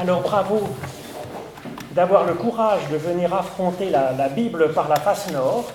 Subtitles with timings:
[0.00, 0.62] Alors bravo
[1.92, 5.70] d'avoir le courage de venir affronter la, Bible par la face nord.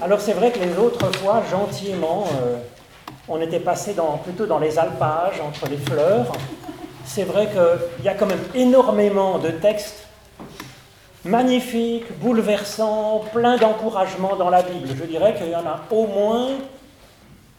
[0.00, 2.58] Alors c'est vrai que les autres fois, gentiment, euh,
[3.28, 6.30] on était passé plutôt dans les alpages, entre les fleurs.
[7.04, 10.06] C'est vrai qu'il y a quand même énormément de textes
[11.24, 14.90] magnifiques, bouleversants, pleins d'encouragement dans la Bible.
[14.96, 16.50] Je dirais qu'il y en a au moins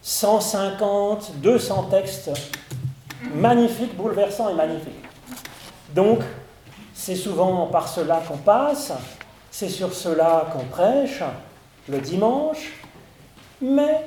[0.03, 2.31] 150, 200 textes
[3.33, 5.03] magnifiques, bouleversants et magnifiques.
[5.93, 6.19] Donc,
[6.93, 8.93] c'est souvent par cela qu'on passe,
[9.51, 11.21] c'est sur cela qu'on prêche
[11.89, 12.73] le dimanche,
[13.61, 14.01] mais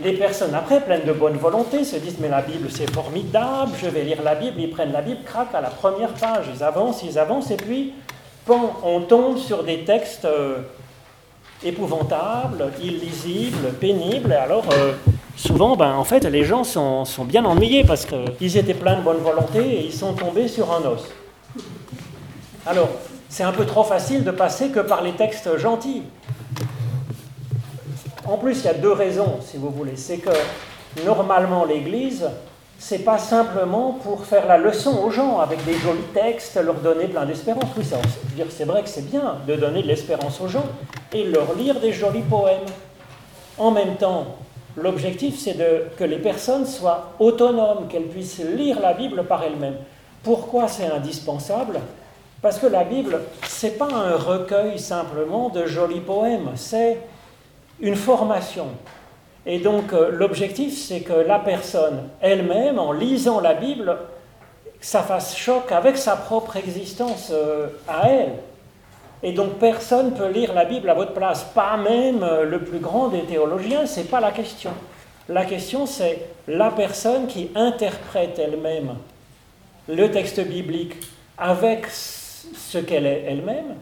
[0.00, 3.88] les personnes après, pleines de bonne volonté, se disent mais la Bible c'est formidable, je
[3.88, 7.02] vais lire la Bible, ils prennent la Bible, craquent à la première page, ils avancent,
[7.02, 7.94] ils avancent, et puis
[8.48, 10.58] on tombe sur des textes euh,
[11.62, 14.92] épouvantables, illisibles, pénibles, et alors euh,
[15.36, 19.02] souvent, ben, en fait, les gens sont, sont bien ennuyés parce qu'ils étaient pleins de
[19.02, 21.02] bonne volonté et ils sont tombés sur un os.
[22.66, 22.88] Alors,
[23.28, 26.02] c'est un peu trop facile de passer que par les textes gentils.
[28.26, 29.96] En plus, il y a deux raisons, si vous voulez.
[29.96, 30.30] C'est que
[31.04, 32.30] normalement, l'Église,
[32.78, 37.06] c'est pas simplement pour faire la leçon aux gens avec des jolis textes, leur donner
[37.06, 37.64] plein d'espérance.
[37.76, 37.84] Oui,
[38.50, 40.64] c'est vrai que c'est bien de donner de l'espérance aux gens
[41.12, 42.66] et leur lire des jolis poèmes.
[43.58, 44.36] En même temps,
[44.76, 45.56] l'objectif, c'est
[45.96, 49.78] que les personnes soient autonomes, qu'elles puissent lire la Bible par elles-mêmes.
[50.22, 51.80] Pourquoi c'est indispensable?
[52.42, 56.98] Parce que la Bible, c'est pas un recueil simplement de jolis poèmes, c'est
[57.80, 58.66] une formation.
[59.46, 63.96] Et donc euh, l'objectif, c'est que la personne elle-même, en lisant la Bible,
[64.80, 68.34] ça fasse choc avec sa propre existence euh, à elle.
[69.24, 72.60] Et donc personne ne peut lire la Bible à votre place, pas même euh, le
[72.60, 74.70] plus grand des théologiens, ce n'est pas la question.
[75.28, 78.94] La question, c'est la personne qui interprète elle-même
[79.88, 80.94] le texte biblique
[81.36, 83.76] avec ce qu'elle est elle-même,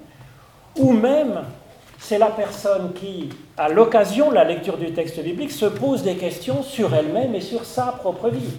[0.77, 1.43] ou même
[1.99, 6.17] c'est la personne qui, à l'occasion de la lecture du texte biblique, se pose des
[6.17, 8.55] questions sur elle-même et sur sa propre vie.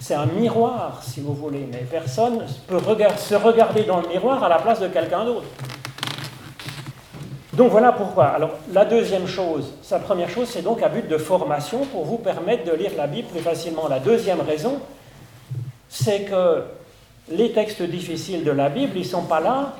[0.00, 2.78] C'est un miroir, si vous voulez, mais personne peut
[3.18, 5.46] se regarder dans le miroir à la place de quelqu'un d'autre.
[7.58, 8.26] Donc voilà pourquoi.
[8.26, 12.18] Alors la deuxième chose, sa première chose, c'est donc à but de formation pour vous
[12.18, 13.88] permettre de lire la Bible plus facilement.
[13.88, 14.78] La deuxième raison,
[15.88, 16.62] c'est que
[17.32, 19.74] les textes difficiles de la Bible, ils ne sont pas là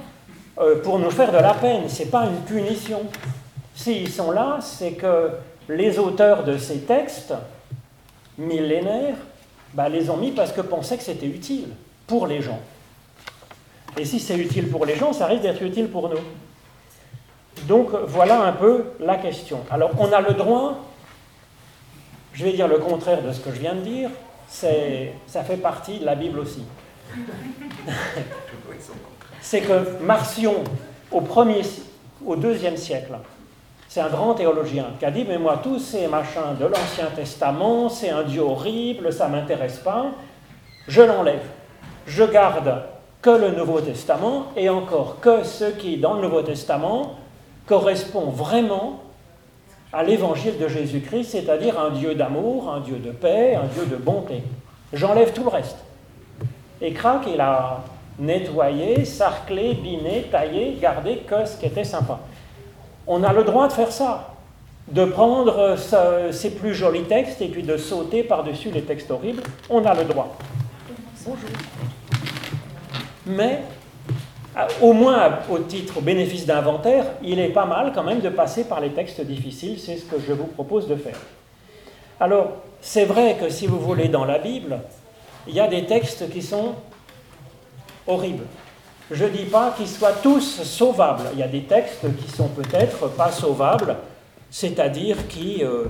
[0.59, 3.03] euh, pour nous faire de la peine, ce n'est pas une punition.
[3.77, 5.31] S'ils sont là, c'est que
[5.69, 7.33] les auteurs de ces textes
[8.37, 9.19] millénaires
[9.73, 11.69] bah, les ont mis parce que pensaient que c'était utile
[12.09, 12.59] pour les gens.
[13.97, 16.19] Et si c'est utile pour les gens, ça risque d'être utile pour nous.
[17.67, 19.61] Donc voilà un peu la question.
[19.71, 20.77] Alors on a le droit,
[22.33, 24.11] je vais dire le contraire de ce que je viens de dire,
[24.49, 26.63] ça fait partie de la Bible aussi.
[29.41, 30.57] c'est que Marcion,
[31.11, 31.63] au, premier,
[32.25, 33.13] au deuxième siècle,
[33.89, 37.89] c'est un grand théologien qui a dit Mais moi, tous ces machins de l'Ancien Testament,
[37.89, 40.07] c'est un Dieu horrible, ça ne m'intéresse pas,
[40.87, 41.45] je l'enlève.
[42.07, 42.83] Je garde
[43.21, 47.17] que le Nouveau Testament et encore que ce qui, dans le Nouveau Testament,
[47.69, 49.03] correspond vraiment
[49.93, 53.97] à l'évangile de Jésus-Christ, c'est-à-dire un Dieu d'amour, un Dieu de paix, un Dieu de
[53.97, 54.43] bonté.
[54.93, 55.77] J'enlève tout le reste.
[56.81, 57.81] Et crac, il a
[58.19, 62.19] nettoyer, sarcler, biner, tailler, garder que ce qui était sympa.
[63.07, 64.35] On a le droit de faire ça,
[64.89, 65.77] de prendre
[66.31, 69.43] ces plus jolis textes et puis de sauter par-dessus les textes horribles.
[69.71, 70.37] On a le droit.
[71.25, 71.49] Bonjour.
[73.27, 73.63] Mais,
[74.81, 78.65] au moins au titre, au bénéfice d'inventaire, il est pas mal quand même de passer
[78.65, 79.79] par les textes difficiles.
[79.79, 81.19] C'est ce que je vous propose de faire.
[82.21, 84.81] Alors, c'est vrai que si vous voulez, dans la Bible,
[85.47, 86.75] il y a des textes qui sont
[88.07, 88.45] horrible.
[89.11, 91.31] Je ne dis pas qu'ils soient tous sauvables.
[91.33, 93.97] Il y a des textes qui sont peut-être pas sauvables,
[94.51, 95.85] c'est-à-dire qui, euh,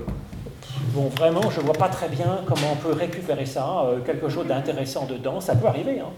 [0.94, 4.28] bon, vraiment, je ne vois pas très bien comment on peut récupérer ça, euh, quelque
[4.28, 5.40] chose d'intéressant dedans.
[5.40, 6.00] Ça peut arriver.
[6.00, 6.10] Hein.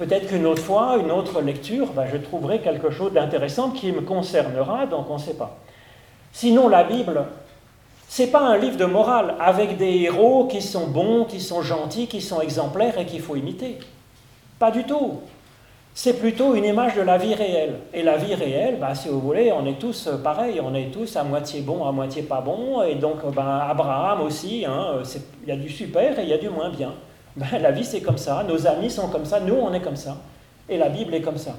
[0.00, 4.00] Peut-être qu'une autre fois, une autre lecture, ben, je trouverai quelque chose d'intéressant qui me
[4.00, 5.58] concernera, donc on ne sait pas.
[6.32, 7.22] Sinon, la Bible,
[8.08, 12.06] c'est pas un livre de morale avec des héros qui sont bons, qui sont gentils,
[12.06, 13.78] qui sont exemplaires et qu'il faut imiter.
[14.58, 15.20] Pas du tout.
[15.92, 17.80] C'est plutôt une image de la vie réelle.
[17.92, 21.14] Et la vie réelle, bah, si vous voulez, on est tous pareils, on est tous
[21.16, 22.80] à moitié bons, à moitié pas bons.
[22.84, 24.94] Et donc, bah, Abraham aussi, hein,
[25.42, 26.94] il y a du super et il y a du moins bien.
[27.36, 29.96] Ben, la vie, c'est comme ça, nos amis sont comme ça, nous, on est comme
[29.96, 30.16] ça.
[30.68, 31.56] Et la Bible est comme ça.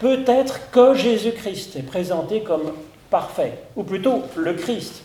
[0.00, 2.72] Peut-être que Jésus-Christ est présenté comme
[3.10, 5.02] parfait, ou plutôt le Christ.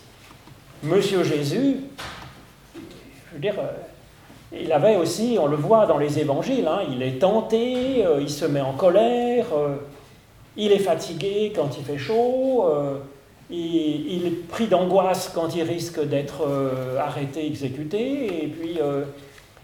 [0.84, 1.78] Monsieur Jésus,
[2.76, 7.04] je veux dire, euh, il avait aussi, on le voit dans les évangiles, hein, il
[7.04, 9.76] est tenté, euh, il se met en colère, euh,
[10.58, 12.66] il est fatigué quand il fait chaud,
[13.50, 16.46] il, il, est pris d'angoisse quand il risque d'être
[17.00, 18.78] arrêté, exécuté, et puis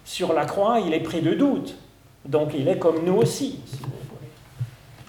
[0.08, 1.76] sur la croix, il est pris de doute.
[2.24, 3.60] Donc il est comme nous aussi.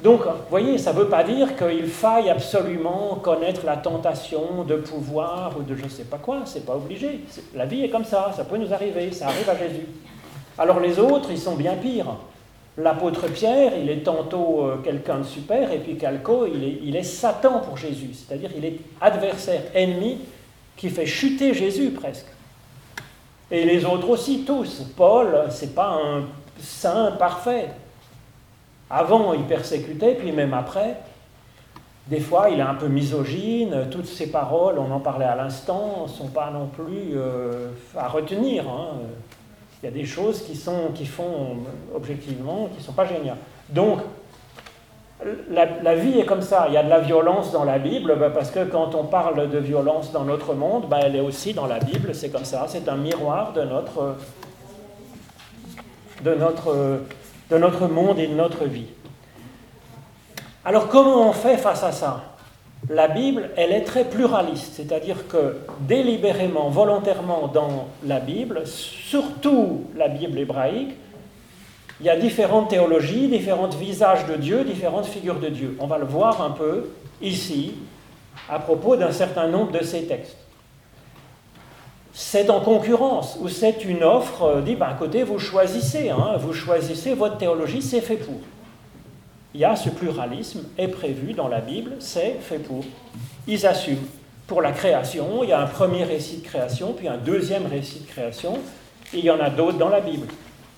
[0.02, 4.76] Donc, vous voyez, ça ne veut pas dire qu'il faille absolument connaître la tentation de
[4.76, 7.20] pouvoir ou de je ne sais pas quoi, c'est pas obligé.
[7.54, 9.86] La vie est comme ça, ça peut nous arriver, ça arrive à Jésus.
[10.56, 12.16] Alors les autres, ils sont bien pires.
[12.76, 16.94] L'apôtre Pierre, il est tantôt euh, quelqu'un de super, et puis Calco, il est, il
[16.94, 20.18] est Satan pour Jésus, c'est-à-dire il est adversaire, ennemi,
[20.76, 22.26] qui fait chuter Jésus presque.
[23.50, 24.82] Et les autres aussi, tous.
[24.96, 26.24] Paul, c'est pas un
[26.60, 27.68] saint parfait.
[28.90, 30.96] Avant, il persécutait, puis même après,
[32.08, 33.88] des fois, il est un peu misogyne.
[33.90, 38.08] Toutes ses paroles, on en parlait à l'instant, ne sont pas non plus euh, à
[38.08, 38.68] retenir.
[38.68, 38.98] Hein.
[39.82, 41.58] Il y a des choses qui, sont, qui font,
[41.94, 43.36] objectivement, qui ne sont pas géniales.
[43.68, 44.00] Donc,
[45.50, 46.66] la, vie est comme ça.
[46.68, 49.50] Il y a de la violence dans la Bible, bah, parce que quand on parle
[49.50, 52.14] de violence dans notre monde, bah, elle est aussi dans la Bible.
[52.14, 52.66] C'est comme ça.
[52.68, 54.16] C'est un miroir de notre,
[56.24, 57.00] de notre
[57.50, 58.86] de notre monde et de notre vie.
[60.64, 62.24] Alors comment on fait face à ça?
[62.90, 70.08] La Bible, elle est très pluraliste, c'est-à-dire que délibérément, volontairement dans la Bible, surtout la
[70.08, 70.94] Bible hébraïque,
[72.00, 75.76] il y a différentes théologies, différents visages de Dieu, différentes figures de Dieu.
[75.80, 76.90] On va le voir un peu
[77.20, 77.74] ici
[78.48, 80.36] à propos d'un certain nombre de ces textes
[82.20, 86.52] c'est en concurrence, ou c'est une offre, euh, dit, ben, côté, vous choisissez, hein, vous
[86.52, 88.40] choisissez votre théologie, c'est fait pour.
[89.54, 92.82] Il y a ce pluralisme, est prévu dans la Bible, c'est fait pour.
[93.46, 94.04] Ils assument.
[94.48, 98.00] Pour la création, il y a un premier récit de création, puis un deuxième récit
[98.00, 98.54] de création,
[99.14, 100.26] et il y en a d'autres dans la Bible.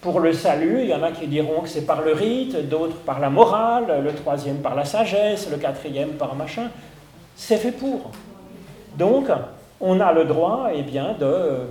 [0.00, 2.96] Pour le salut, il y en a qui diront que c'est par le rite, d'autres
[2.96, 6.70] par la morale, le troisième par la sagesse, le quatrième par machin.
[7.36, 8.10] C'est fait pour.
[8.96, 9.26] Donc,
[9.78, 11.66] on a le droit, eh bien, de,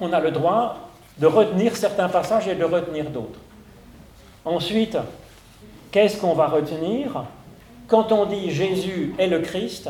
[0.00, 3.38] on a le droit de retenir certains passages et de retenir d'autres.
[4.44, 4.98] Ensuite,
[5.90, 7.24] qu'est-ce qu'on va retenir?
[7.88, 9.88] Quand on dit Jésus est le Christ,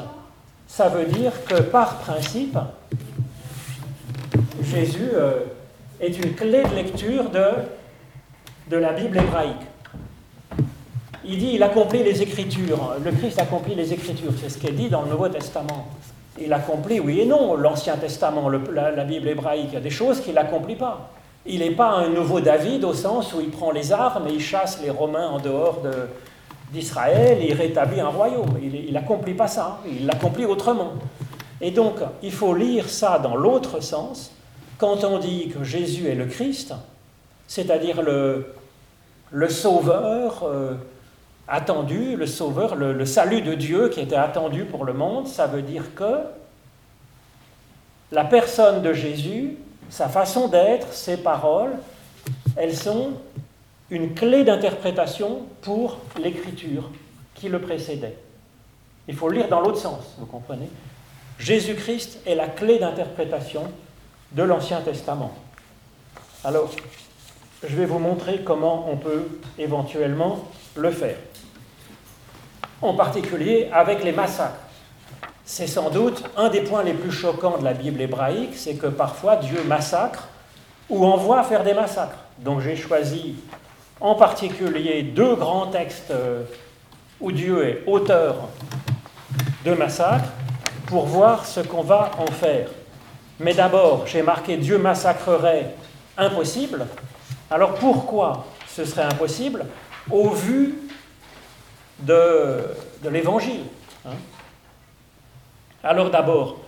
[0.68, 2.58] ça veut dire que par principe,
[4.62, 5.40] Jésus euh,
[6.02, 7.44] est une clé de lecture de,
[8.68, 9.54] de la Bible hébraïque.
[11.24, 12.94] Il dit il accomplit les Écritures.
[13.02, 14.32] Le Christ accomplit les Écritures.
[14.40, 15.88] C'est ce qui dit dans le Nouveau Testament.
[16.40, 19.68] Il accomplit, oui et non, l'Ancien Testament, la, Bible hébraïque.
[19.68, 21.10] Il y a des choses qu'il n'accomplit pas.
[21.46, 24.40] Il n'est pas un nouveau David au sens où il prend les armes et il
[24.40, 25.82] chasse les Romains en dehors
[26.72, 28.58] d'Israël et il rétablit un royaume.
[28.60, 29.78] Il n'accomplit pas ça.
[29.86, 30.94] Il l'accomplit autrement.
[31.60, 34.32] Et donc, il faut lire ça dans l'autre sens.
[34.82, 36.74] Quand on dit que Jésus est le Christ,
[37.46, 40.74] c'est-à-dire le, Sauveur, euh,
[41.46, 45.62] attendu, le sauveur, le, salut de Dieu qui était attendu pour le monde, ça veut
[45.62, 46.22] dire que
[48.10, 49.54] la personne de Jésus,
[49.88, 51.74] sa façon d'être, ses paroles,
[52.56, 53.12] elles sont
[53.88, 56.90] une clé d'interprétation pour l'écriture
[57.36, 58.16] qui le précédait.
[59.06, 60.68] Il faut le lire dans l'autre sens, vous comprenez?
[61.38, 63.70] Jésus-Christ est la clé d'interprétation
[64.34, 65.32] de l'Ancien Testament.
[66.44, 66.70] Alors,
[67.62, 69.28] je vais vous montrer comment on peut
[69.58, 71.16] éventuellement le faire
[72.82, 74.58] en particulier avec les massacres.
[75.44, 78.88] C'est sans doute un des points les plus choquants de la Bible hébraïque, c'est que
[78.88, 80.28] parfois Dieu massacre
[80.90, 82.18] ou envoie faire des massacres.
[82.38, 83.36] Donc j'ai choisi
[84.00, 86.42] en particulier deux grands textes euh,
[87.20, 88.48] où Dieu est auteur
[89.64, 90.30] de massacres
[90.86, 92.68] pour voir ce qu'on va en faire.
[93.42, 95.74] Mais d'abord, j'ai marqué Dieu massacrerait
[96.16, 96.86] impossible.
[97.50, 99.66] Alors pourquoi ce serait impossible
[100.10, 100.78] Au vu
[101.98, 102.64] de,
[103.10, 103.64] l'Évangile.
[104.06, 104.14] Hein?
[105.82, 106.58] Alors d'abord,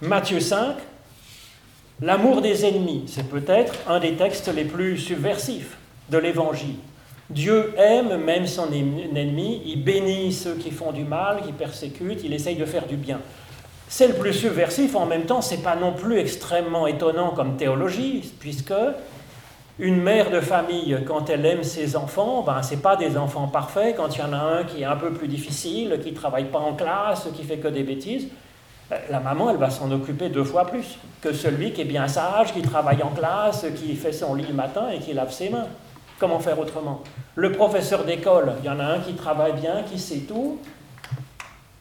[0.00, 0.76] Matthieu 5,
[2.00, 5.76] l'amour des ennemis, c'est peut-être un des textes les plus subversifs
[6.08, 6.76] de l'Évangile.
[7.28, 12.32] Dieu aime même son ennemi, il bénit ceux qui font du mal, qui persécutent, il
[12.32, 13.20] essaye de faire du bien.
[13.94, 18.32] C'est le plus subversif, en même temps, c'est pas non plus extrêmement étonnant comme théologie,
[18.40, 18.72] puisque
[19.78, 23.94] une mère de famille, quand elle aime ses enfants, ben, ce pas des enfants parfaits.
[23.94, 26.46] Quand il y en a un qui est un peu plus difficile, qui ne travaille
[26.46, 28.28] pas en classe, qui fait que des bêtises,
[28.88, 32.08] ben, la maman, elle va s'en occuper deux fois plus que celui qui est bien
[32.08, 35.50] sage, qui travaille en classe, qui fait son lit le matin et qui lave ses
[35.50, 35.66] mains.
[36.18, 37.02] Comment faire autrement?
[37.34, 40.60] Le professeur d'école, il y en a un qui travaille bien, qui sait tout,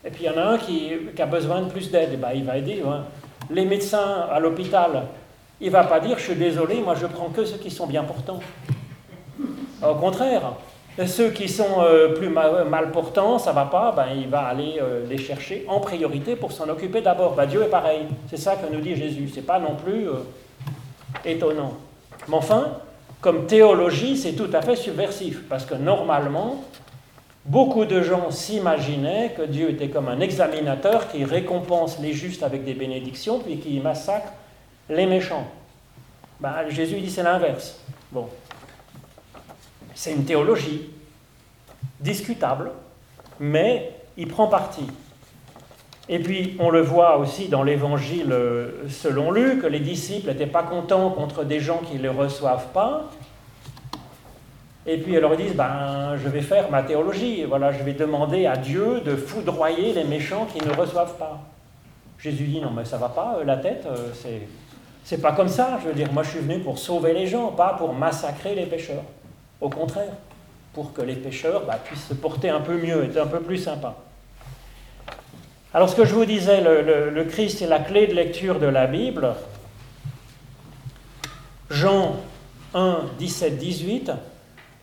[0.03, 2.43] et puis il y en a un qui, a besoin de plus d'aide, ben, il
[2.43, 2.81] va aider.
[2.85, 3.03] Hein.
[3.49, 5.03] Les médecins à l'hôpital,
[5.59, 7.87] il ne va pas dire je suis désolé, moi je prends que ceux qui sont
[7.87, 8.39] bien portants.
[9.83, 10.53] Au contraire,
[11.05, 15.05] ceux qui sont euh, plus mal, portants, ça va pas, ben, il va aller euh,
[15.09, 17.33] les chercher en priorité pour s'en occuper d'abord.
[17.35, 20.13] Ben, Dieu est pareil, c'est ça que nous dit Jésus, c'est pas non plus euh,
[21.25, 21.73] étonnant.
[22.27, 22.77] Mais enfin,
[23.21, 26.63] comme théologie, c'est tout à fait subversif, parce que normalement,
[27.45, 32.63] beaucoup de gens s'imaginaient que Dieu était comme un examinateur qui récompense les justes avec
[32.63, 34.31] des bénédictions, puis qui massacre
[34.89, 35.47] les méchants.
[36.39, 37.79] Ben, Jésus dit c'est l'inverse.
[38.11, 38.27] Bon,
[39.93, 40.89] c'est une théologie
[41.99, 42.71] discutable,
[43.39, 44.85] mais il prend parti.
[46.09, 48.35] Et puis, on le voit aussi dans l'évangile
[48.89, 52.67] selon Luc, que les disciples n'étaient pas contents contre des gens qui ne les reçoivent
[52.73, 53.09] pas.
[54.85, 57.43] Et puis, ils leur disent ben, Je vais faire ma théologie.
[57.43, 61.39] Voilà, je vais demander à Dieu de foudroyer les méchants qui ne reçoivent pas.
[62.19, 64.41] Jésus dit Non, mais ça va pas, euh, la tête, euh, c'est.
[65.03, 67.47] C'est pas comme ça, je veux dire, moi je suis venu pour sauver les gens,
[67.47, 69.03] pas pour massacrer les pécheurs.
[69.59, 70.13] Au contraire,
[70.73, 73.57] pour que les pêcheurs bah, puissent se porter un peu mieux, être un peu plus
[73.57, 73.97] sympas.
[75.73, 78.87] Alors ce que je vous disais, le, Christ est la clé de lecture de la
[78.87, 79.33] Bible.
[81.69, 82.17] Jean
[82.73, 84.11] 1, 17, 18,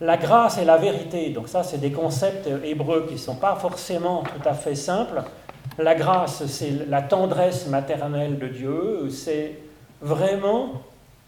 [0.01, 1.29] la grâce et la vérité.
[1.29, 5.21] Donc ça, c'est des concepts hébreux qui ne sont pas forcément tout à fait simples.
[5.77, 9.59] La grâce, c'est la tendresse maternelle de Dieu, c'est
[10.01, 10.73] vraiment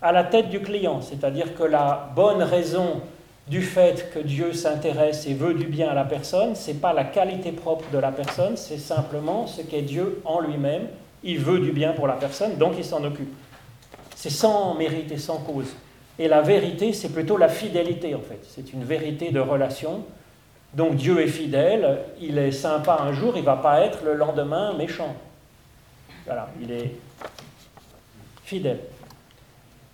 [0.01, 3.01] à la tête du client, c'est-à-dire que la bonne raison
[3.48, 6.94] du fait que Dieu s'intéresse et veut du bien à la personne, ce n'est pas
[6.94, 10.88] la qualité propre de la personne, c'est simplement ce qu'est Dieu en lui-même.
[11.24, 13.34] Il veut du bien pour la personne, donc il s'en occupe.
[14.16, 15.68] C'est sans mérite et sans cause.
[16.22, 18.40] Et la vérité, c'est plutôt la fidélité, en fait.
[18.48, 20.04] C'est une vérité de relation.
[20.75, 24.13] Donc Dieu est fidèle, il est sympa un jour, il ne va pas être le
[24.13, 25.16] lendemain méchant.
[26.28, 26.92] Voilà, il est
[28.44, 28.78] fidèle.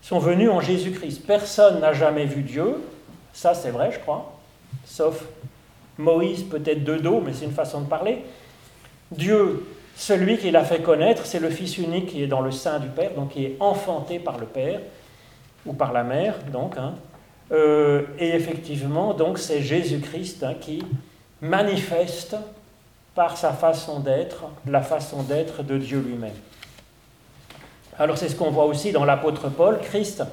[0.04, 1.26] Ils sont venus en Jésus-Christ.
[1.26, 2.84] Personne n'a jamais vu Dieu,
[3.32, 4.38] ça, c'est vrai, je crois,
[4.86, 5.24] sauf
[5.98, 8.26] Moïse peut-être de dos, mais c'est une façon de parler.
[9.14, 9.66] Dieu,
[9.96, 12.90] celui qui l'a fait connaître, c'est le Fils unique qui est dans le sein du
[12.90, 14.82] Père, donc qui est enfanté par le Père,
[15.68, 16.78] ou par la mère, donc.
[16.78, 16.94] Hein.
[17.52, 20.84] Euh, et effectivement, donc c'est Jésus-Christ hein, qui
[21.42, 22.36] manifeste
[23.16, 26.36] par sa façon d'être, la façon d'être de Dieu lui-même.
[27.98, 30.24] Alors c'est ce qu'on voit aussi dans l'apôtre Paul, Christ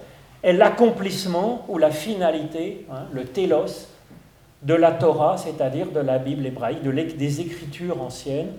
[0.43, 3.89] est l'accomplissement ou la finalité, hein, le télos,
[4.63, 8.53] de la Torah, c'est-à-dire de la Bible hébraïque, de des écritures anciennes,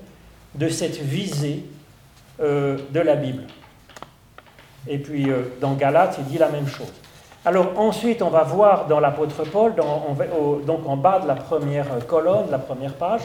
[0.53, 1.65] de cette visée
[2.39, 3.43] euh, de la Bible.
[4.87, 6.91] Et puis euh, dans Galates, il dit la même chose.
[7.45, 12.49] Alors ensuite, on va voir dans l'apôtre Paul, donc en bas de la première colonne,
[12.49, 13.21] la première page,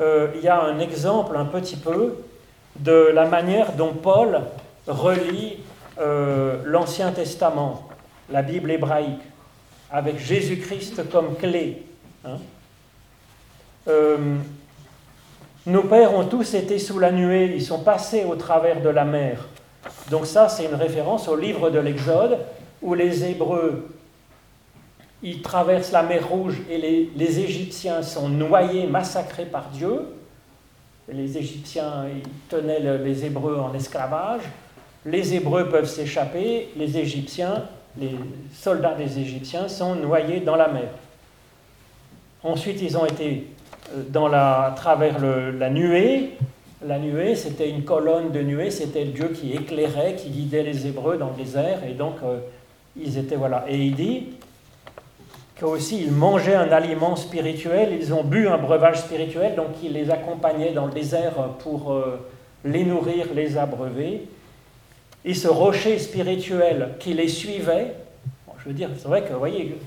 [0.00, 2.16] euh, il y a un exemple un petit peu
[2.76, 4.40] de la manière dont Paul
[4.86, 5.58] relie
[6.00, 7.88] euh, l'Ancien Testament,
[8.30, 9.22] la Bible hébraïque,
[9.92, 11.84] avec Jésus-Christ comme clé.
[12.24, 12.38] Hein.
[13.86, 14.16] Euh,
[15.66, 19.04] nos pères ont tous été sous la nuée, ils sont passés au travers de la
[19.04, 19.46] mer.
[20.10, 22.38] Donc ça, c'est une référence au livre de l'Exode,
[22.82, 23.88] où les Hébreux,
[25.22, 30.00] ils traversent la mer Rouge et les, Égyptiens sont noyés, massacrés par Dieu.
[31.08, 34.42] Les Égyptiens, ils tenaient les Hébreux en esclavage
[35.06, 37.64] les Hébreux peuvent s'échapper, les Égyptiens,
[37.98, 38.16] les
[38.52, 40.88] soldats des Égyptiens sont noyés dans la mer.
[42.42, 43.46] Ensuite, ils ont été
[43.94, 46.32] euh, dans la, à travers la nuée.
[46.86, 51.16] La nuée, c'était une colonne de nuée, c'était Dieu qui éclairait, qui guidait les Hébreux
[51.16, 52.40] dans le désert, et donc euh,
[52.94, 53.64] ils étaient voilà.
[53.68, 54.34] Et il dit
[55.58, 60.10] qu'aussi ils mangeaient un aliment spirituel, ils ont bu un breuvage spirituel, donc il les
[60.10, 62.20] accompagnait dans le désert pour euh,
[62.66, 64.28] les nourrir, les abreuver.
[65.24, 67.94] Et ce rocher spirituel qui les suivait,
[68.62, 69.78] je veux dire, c'est vrai que, vous voyez,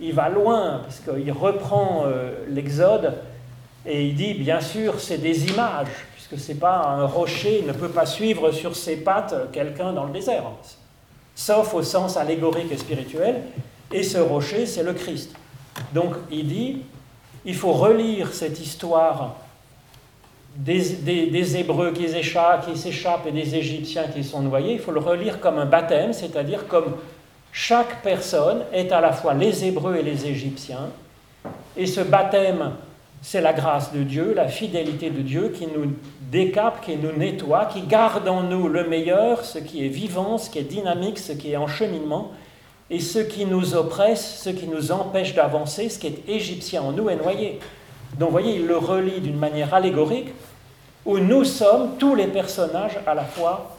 [0.00, 3.12] il va loin, parce qu'il reprend euh, l'Exode,
[3.86, 7.88] et il dit, bien sûr, c'est des images, puisque c'est pas un rocher, ne peut
[7.88, 10.44] pas suivre sur ses pattes quelqu'un dans le désert,
[11.34, 13.42] sauf au sens allégorique et spirituel,
[13.92, 15.32] et ce rocher, c'est le Christ.
[15.92, 16.82] Donc il dit,
[17.44, 19.36] il faut relire cette histoire
[20.56, 25.58] des, Hébreux qui s'échappent et des Égyptiens qui sont noyés, il faut le relire comme
[25.58, 26.96] un baptême, c'est-à-dire comme
[27.52, 30.90] chaque personne est à la fois les Hébreux et les Égyptiens.
[31.76, 32.72] Et ce baptême,
[33.26, 35.92] c'est la grâce de Dieu, la fidélité de Dieu qui nous
[36.30, 40.48] décape, qui nous nettoie, qui garde en nous le meilleur, ce qui est vivant, ce
[40.48, 42.30] qui est dynamique, ce qui est en cheminement,
[42.88, 46.92] et ce qui nous oppresse, ce qui nous empêche d'avancer, ce qui est égyptien en
[46.92, 47.58] nous est noyé.
[48.16, 50.32] Donc vous voyez, il le relie d'une manière allégorique,
[51.04, 53.76] où nous sommes tous les personnages à la fois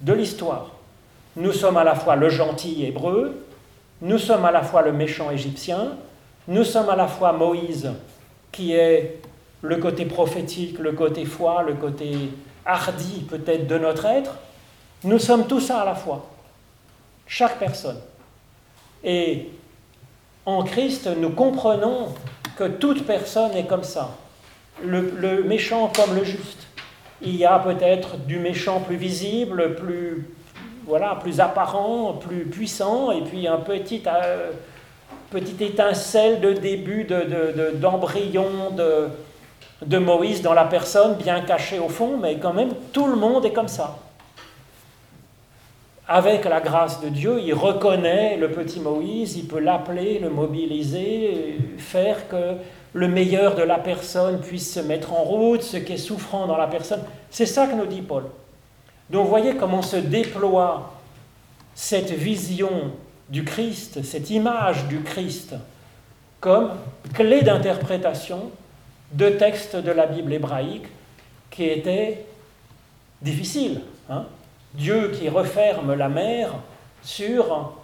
[0.00, 0.72] de l'histoire.
[1.36, 3.44] nous sommes à la fois le gentil hébreu,
[4.02, 5.92] nous sommes à la fois le méchant égyptien,
[6.48, 7.92] nous sommes à la fois Moïse,
[8.52, 9.20] qui est
[9.62, 12.30] le côté prophétique, le côté foi, le côté
[12.64, 14.36] hardi peut-être de notre être.
[15.04, 16.28] Nous sommes tous ça à la fois,
[17.26, 18.00] chaque personne.
[19.02, 19.48] Et
[20.44, 22.08] en Christ, nous comprenons
[22.56, 24.16] que toute personne est comme ça,
[24.84, 26.66] le, méchant comme le juste.
[27.22, 30.26] Il y a peut-être du méchant plus visible, plus,
[30.86, 34.50] voilà, plus apparent, plus puissant, et puis un petit, euh,
[35.30, 37.06] petite étincelle de début
[37.74, 39.08] d'embryon de,
[39.86, 43.44] de Moïse dans la personne, bien caché au fond, mais quand même, tout le monde
[43.44, 43.98] est comme ça.
[46.08, 51.56] Avec la grâce de Dieu, il reconnaît le petit Moïse, il peut l'appeler, le mobiliser,
[51.78, 52.56] faire que
[52.92, 56.56] le meilleur de la personne puisse se mettre en route, ce qui est souffrant dans
[56.56, 57.02] la personne.
[57.30, 58.24] C'est ça que nous dit Paul.
[59.08, 60.92] Donc vous voyez comment se déploie
[61.74, 62.90] cette vision
[63.30, 65.54] du Christ, cette image du Christ,
[66.40, 66.72] comme
[67.14, 68.50] clé d'interprétation
[69.12, 70.86] de textes de la Bible hébraïque
[71.50, 72.26] qui étaient
[73.22, 73.82] difficiles.
[74.08, 74.26] Hein.
[74.74, 76.54] Dieu qui referme la mer
[77.02, 77.74] sur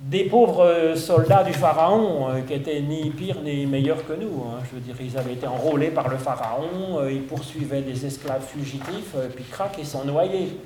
[0.00, 4.44] des pauvres soldats du Pharaon euh, qui étaient ni pires ni meilleurs que nous.
[4.44, 4.60] Hein.
[4.68, 8.46] Je veux dire, ils avaient été enrôlés par le Pharaon, euh, ils poursuivaient des esclaves
[8.46, 10.58] fugitifs, euh, puis crac, ils sont noyés.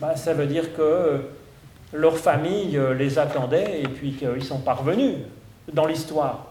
[0.00, 1.22] Ben, ça veut dire que
[1.94, 5.14] leur famille les attendait et puis qu'ils sont parvenus
[5.72, 6.46] dans l'histoire.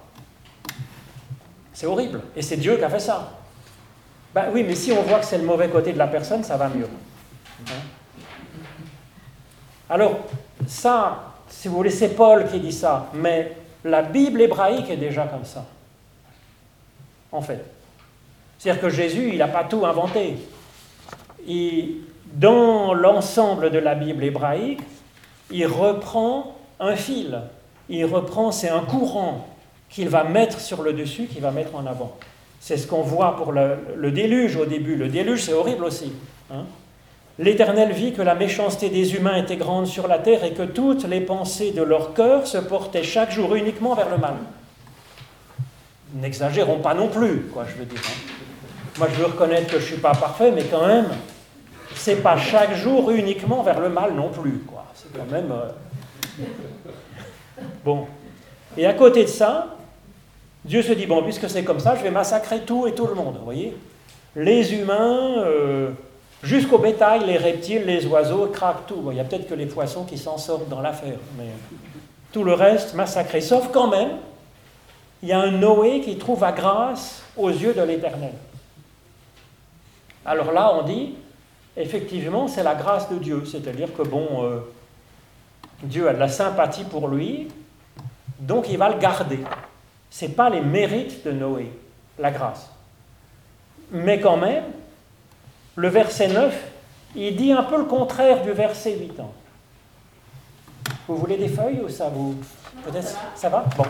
[1.73, 2.21] C'est horrible.
[2.35, 3.31] Et c'est Dieu qui a fait ça.
[4.33, 6.57] Ben oui, mais si on voit que c'est le mauvais côté de la personne, ça
[6.57, 6.87] va mieux.
[7.67, 7.71] Hein?
[9.89, 10.19] Alors,
[10.65, 15.25] ça, si vous voulez, c'est Paul qui dit ça, mais la Bible hébraïque est déjà
[15.25, 15.65] comme ça,
[17.31, 17.63] en fait.
[18.57, 20.37] C'est-à-dire que Jésus, il n'a pas tout inventé.
[21.47, 21.97] Et
[22.33, 24.81] dans l'ensemble de la Bible hébraïque,
[25.53, 27.39] il reprend un fil,
[27.87, 29.47] il reprend, c'est un courant
[29.89, 32.17] qu'il va mettre sur le dessus, qu'il va mettre en avant.
[32.59, 34.95] C'est ce qu'on voit pour le, déluge au début.
[34.95, 36.11] Le déluge, c'est horrible aussi.
[36.51, 36.63] Hein.
[37.37, 41.05] L'Éternel vit que la méchanceté des humains était grande sur la terre et que toutes
[41.05, 44.35] les pensées de leur cœur se portaient chaque jour uniquement vers le mal.
[46.15, 48.01] N'exagérons pas non plus, quoi, je veux dire.
[48.03, 48.33] Hein.
[48.97, 51.07] Moi, je veux reconnaître que je ne suis pas parfait, mais quand même,
[51.95, 54.82] c'est pas chaque jour uniquement vers le mal non plus, quoi.
[55.15, 55.51] Quand même.
[55.51, 56.43] Euh,
[57.83, 58.07] bon.
[58.77, 59.75] Et à côté de ça,
[60.65, 63.13] Dieu se dit bon, puisque c'est comme ça, je vais massacrer tout et tout le
[63.13, 63.37] monde.
[63.37, 63.77] Vous voyez
[64.35, 65.37] Les humains.
[65.39, 65.91] Euh,
[66.43, 69.01] Jusqu'au bétail, les reptiles, les oiseaux, craquent tout.
[69.11, 71.45] il y a peut-être que les poissons qui s'en sortent dans l'affaire, mais
[72.33, 73.39] tout le reste massacré.
[73.39, 74.17] Sauf quand même,
[75.21, 78.33] il y a un Noé qui trouve la grâce aux yeux de l'Éternel.
[80.25, 81.15] Alors là, on dit,
[81.77, 83.43] effectivement, c'est la grâce de Dieu.
[83.45, 84.59] C'est-à-dire que, bon, euh,
[85.81, 87.49] Dieu a de la sympathie pour lui,
[88.39, 89.39] donc il va le garder.
[90.09, 91.71] Ce n'est pas les mérites de Noé,
[92.19, 92.69] la grâce.
[93.91, 94.65] Mais quand même,
[95.75, 96.55] le verset 9,
[97.15, 99.33] il dit un peu le contraire du verset 8 ans.
[101.07, 102.35] Vous voulez des feuilles ou ça vous
[102.85, 103.85] Peut-être ça va Bon.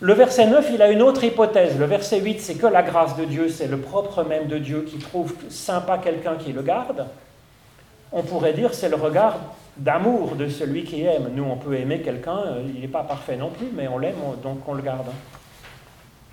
[0.00, 1.78] Le verset 9, il a une autre hypothèse.
[1.78, 4.82] Le verset 8, c'est que la grâce de Dieu, c'est le propre même de Dieu
[4.82, 7.06] qui trouve sympa quelqu'un qui le garde.
[8.10, 9.38] On pourrait dire c'est le regard
[9.76, 11.30] d'amour de celui qui aime.
[11.34, 14.16] Nous, on peut aimer quelqu'un, euh, il n'est pas parfait non plus, mais on l'aime,
[14.42, 15.08] donc on le garde.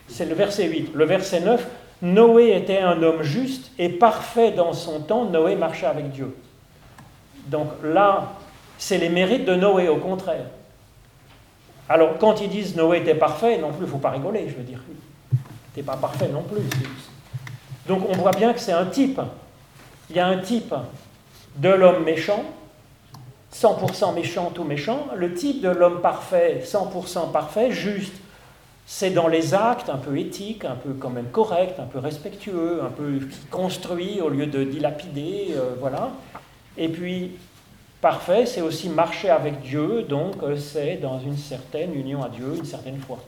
[0.07, 0.91] C'est le verset 8.
[0.93, 1.67] Le verset 9,
[2.01, 5.25] Noé était un homme juste et parfait dans son temps.
[5.25, 6.35] Noé marchait avec Dieu.
[7.47, 8.33] Donc là,
[8.77, 10.45] c'est les mérites de Noé, au contraire.
[11.87, 14.55] Alors, quand ils disent Noé était parfait, non plus, il ne faut pas rigoler, je
[14.55, 14.79] veux dire.
[15.69, 16.61] N'était pas parfait non plus.
[17.87, 19.19] Donc, on voit bien que c'est un type.
[20.09, 20.73] Il y a un type
[21.57, 22.43] de l'homme méchant,
[23.53, 28.13] 100% méchant, tout méchant, le type de l'homme parfait, 100% parfait, juste,
[28.85, 32.81] c'est dans les actes un peu éthiques, un peu quand même corrects, un peu respectueux,
[32.83, 33.19] un peu
[33.51, 36.09] construit au lieu de dilapider, euh, voilà.
[36.77, 37.31] Et puis,
[38.01, 42.55] parfait, c'est aussi marcher avec Dieu, donc euh, c'est dans une certaine union à Dieu,
[42.57, 43.19] une certaine foi.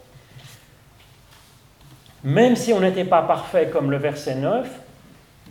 [2.24, 4.68] Même si on n'était pas parfait comme le verset 9,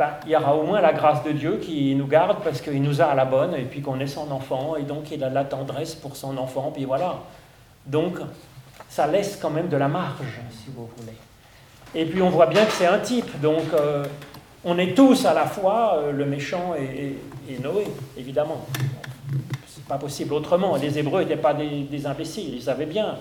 [0.01, 2.83] bah, il y aura au moins la grâce de Dieu qui nous garde parce qu'il
[2.83, 5.29] nous a à la bonne et puis qu'on est son enfant et donc il a
[5.29, 7.19] de la tendresse pour son enfant, puis voilà.
[7.85, 8.17] Donc,
[8.89, 11.13] ça laisse quand même de la marge, si vous voulez.
[11.95, 14.07] Et puis on voit bien que c'est un type, donc euh,
[14.65, 17.19] on est tous à la fois euh, le méchant et,
[17.63, 17.87] Noé,
[18.17, 18.65] évidemment.
[19.67, 20.77] C'est pas possible autrement.
[20.77, 23.17] Les Hébreux n'étaient pas des, imbéciles, ils savaient bien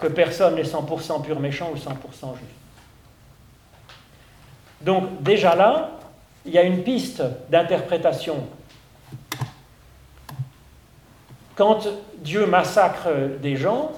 [0.00, 2.61] que personne n'est 100% pur méchant ou 100% juste.
[4.84, 5.90] Donc déjà là,
[6.44, 8.46] il y a une piste d'interprétation
[11.54, 13.08] quand Dieu massacre
[13.40, 13.92] des gens,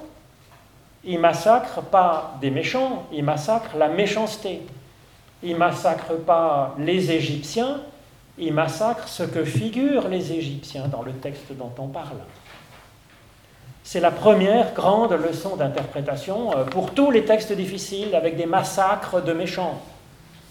[1.04, 4.62] il massacre pas des méchants, il massacre la méchanceté.
[5.42, 7.80] Il massacre pas les Égyptiens,
[8.38, 12.16] il massacre ce que figurent les Égyptiens dans le texte dont on parle.
[13.82, 19.22] C'est la première grande leçon d'interprétation euh, pour tous les textes difficiles avec des massacres
[19.22, 19.82] de méchants,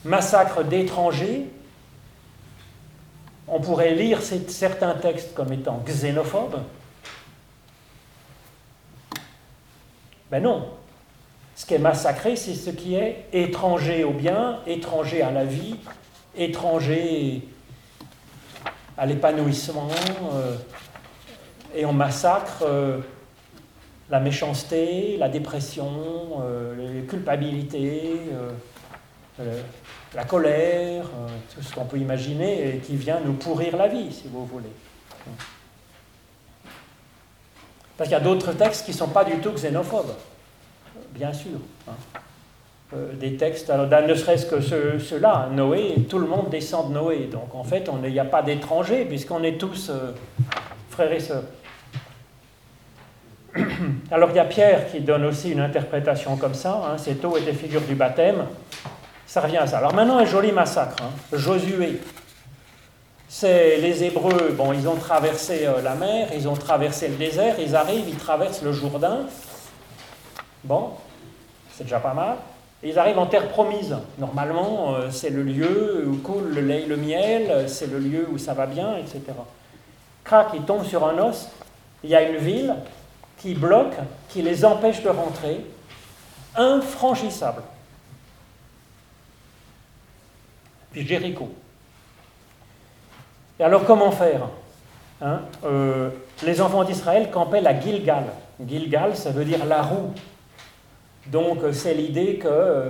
[0.06, 1.46] massacres d'étrangers.
[3.48, 6.60] On pourrait lire certains textes comme étant xénophobes.
[10.32, 10.70] Ben non.
[11.56, 15.76] Ce qui est massacré, c'est ce qui est étranger au bien, étranger à la vie,
[16.36, 17.48] étranger
[18.98, 19.92] à l'épanouissement.
[20.34, 20.56] Euh,
[21.76, 23.00] et on massacre euh,
[24.10, 28.52] la méchanceté, la dépression, euh, la culpabilité, euh,
[29.40, 29.62] euh,
[30.16, 31.06] la colère,
[31.54, 34.72] tout ce qu'on peut imaginer et qui vient nous pourrir la vie, si vous voulez.
[37.98, 40.14] Parce qu'il y a d'autres textes qui ne sont pas du tout xénophobes,
[41.12, 41.60] bien sûr.
[41.88, 41.94] Hein.
[43.14, 44.62] des textes, alors, ne serait-ce que
[45.00, 47.30] ceux-là, Noé, tout le monde descend de Noé.
[47.32, 49.92] Donc en fait, il n'y a pas d'étrangers, puisqu'on est tous
[50.90, 51.44] frères et sœurs.
[54.12, 57.38] Alors il y a Pierre qui donne aussi une interprétation comme ça, hein, cette eau
[57.38, 58.46] est des figures du baptême,
[59.34, 59.80] ça revient à ça.
[59.80, 61.10] Alors maintenant un joli massacre, hein.
[61.36, 62.00] Josué,
[63.28, 67.56] c'est les Hébreux, bon ils ont traversé euh, la mer, ils ont traversé le désert,
[67.60, 69.22] ils arrivent, ils traversent le Jourdain,
[70.64, 70.92] bon,
[71.74, 72.36] c'est déjà pas mal,
[72.84, 73.96] ils arrivent en terre promise.
[74.20, 78.28] Normalement, euh, c'est le lieu où coule le lait et le miel, c'est le lieu
[78.32, 79.20] où ça va bien, etc.
[80.24, 81.50] Crac, ils tombent sur un os,
[82.04, 82.76] il y a une ville,
[83.40, 85.66] qui bloquent, qui les empêchent de rentrer,
[86.56, 87.64] infranchissables.
[90.94, 91.50] Puis Jéricho.
[93.60, 94.48] Et alors comment faire
[95.22, 96.10] hein euh,
[96.44, 98.26] Les enfants d'Israël campaient la Gilgal.
[98.66, 100.14] Gilgal, ça veut dire la roue.
[101.28, 102.90] Donc c'est l'idée que, euh,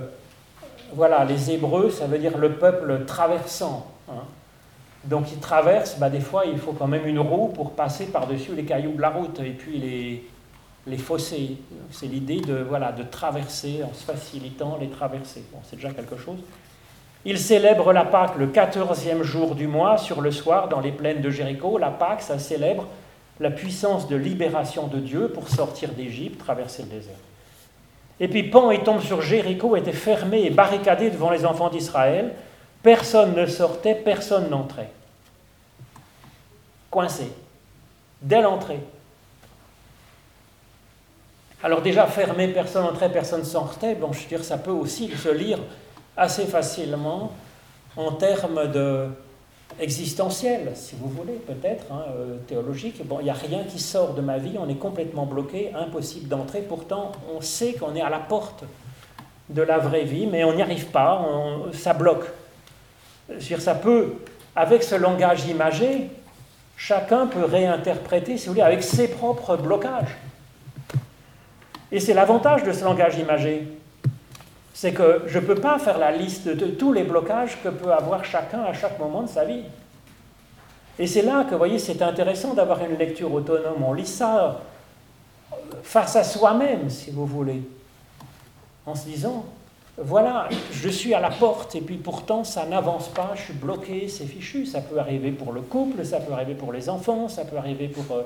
[0.94, 3.88] voilà, les Hébreux, ça veut dire le peuple traversant.
[4.10, 4.24] Hein.
[5.06, 8.54] Donc ils traversent, bah, des fois il faut quand même une roue pour passer par-dessus
[8.54, 9.40] les cailloux de la route.
[9.40, 10.24] Et puis
[10.86, 11.58] les, fossés.
[11.92, 15.46] C'est l'idée de, voilà, de traverser en se facilitant les traversées.
[15.64, 16.40] C'est déjà quelque chose.
[17.26, 21.22] Il célèbre la Pâque le 14e jour du mois, sur le soir, dans les plaines
[21.22, 21.78] de Jéricho.
[21.78, 22.88] La Pâque, ça célèbre
[23.40, 27.16] la puissance de libération de Dieu pour sortir d'Égypte, traverser le désert.
[28.20, 32.34] Et puis Pan et tombe sur Jéricho était fermé et barricadé devant les enfants d'Israël.
[32.82, 34.92] Personne ne sortait, personne n'entrait.
[36.92, 37.32] Coincé.
[38.22, 38.80] Dès l'entrée.
[41.64, 45.30] Alors déjà, fermé, personne entrait, personne sortait, bon, je veux dire, ça peut aussi se
[45.30, 45.60] lire
[46.18, 47.32] assez facilement
[47.96, 49.08] en termes de
[49.80, 53.06] existentiel, si vous voulez, peut-être, hein, euh, théologique.
[53.06, 56.28] Bon, il n'y a rien qui sort de ma vie, on est complètement bloqué, impossible
[56.28, 56.62] d'entrer.
[56.62, 58.64] Pourtant, on sait qu'on est à la porte
[59.50, 61.26] de la vraie vie, mais on n'y arrive pas,
[61.74, 62.26] ça bloque.
[63.40, 64.14] Dire, ça peut,
[64.56, 66.10] avec ce langage imagé,
[66.78, 70.16] chacun peut réinterpréter, si vous voulez, avec ses propres blocages.
[71.92, 73.68] Et c'est l'avantage de ce langage imagé.
[74.74, 77.94] C'est que je ne peux pas faire la liste de tous les blocages que peut
[77.94, 79.64] avoir chacun à chaque moment de sa vie.
[81.00, 83.84] Et c'est là que, vous voyez, c'est intéressant d'avoir une lecture autonome.
[83.84, 84.62] On lit ça
[85.84, 87.62] face à soi-même, si vous voulez,
[88.86, 89.46] en se disant,
[89.98, 94.08] voilà, je suis à la porte et puis pourtant ça n'avance pas, je suis bloqué,
[94.08, 94.66] c'est fichu.
[94.66, 97.88] Ça peut arriver pour le couple, ça peut arriver pour les enfants, ça peut arriver
[97.88, 98.24] pour euh,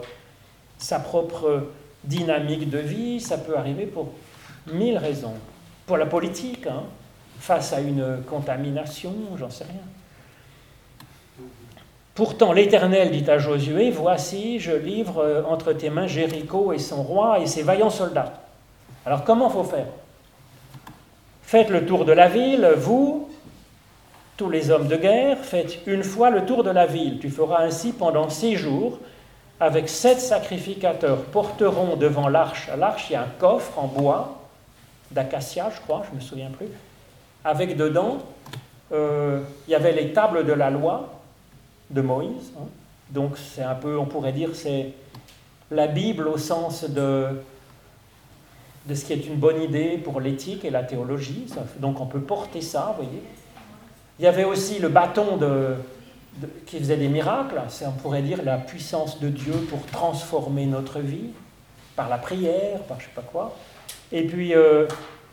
[0.78, 1.68] sa propre
[2.04, 4.14] dynamique de vie, ça peut arriver pour
[4.72, 5.34] mille raisons.
[5.88, 6.84] Pour la politique, hein,
[7.39, 11.47] face à une contamination, j'en sais rien.
[12.13, 17.04] Pourtant, l'Éternel dit à Josué, Voici, je livre euh, entre tes mains Jéricho et son
[17.04, 18.34] roi et ses vaillants soldats.
[19.06, 19.86] Alors comment faut faire?
[21.43, 23.30] Faites le tour de la ville, vous,
[24.36, 27.19] tous les hommes de guerre, faites une fois le tour de la ville.
[27.19, 29.00] Tu feras ainsi pendant six jours,
[29.62, 32.67] avec sept sacrificateurs porteront devant l'arche.
[32.67, 34.47] À l'arche, il un coffre en bois,
[35.12, 36.67] d'acacia, je crois, je ne me souviens plus,
[37.43, 38.20] avec dedans,
[38.91, 41.22] euh, il y avait les tables de la loi
[41.89, 42.52] de Moïse.
[42.58, 42.65] Hein.
[43.10, 44.93] Donc c'est un peu, on pourrait dire, c'est
[45.72, 47.28] la Bible au sens de,
[48.86, 51.48] de ce qui est une bonne idée pour l'éthique et la théologie.
[51.80, 53.24] Donc on peut porter ça, vous voyez.
[54.20, 55.76] Il y avait aussi le bâton de,
[56.65, 61.00] qui faisait des miracles, c'est on pourrait dire la puissance de Dieu pour transformer notre
[61.00, 61.30] vie,
[61.96, 63.56] par la prière, par je sais pas quoi.
[64.12, 64.88] Et puis euh,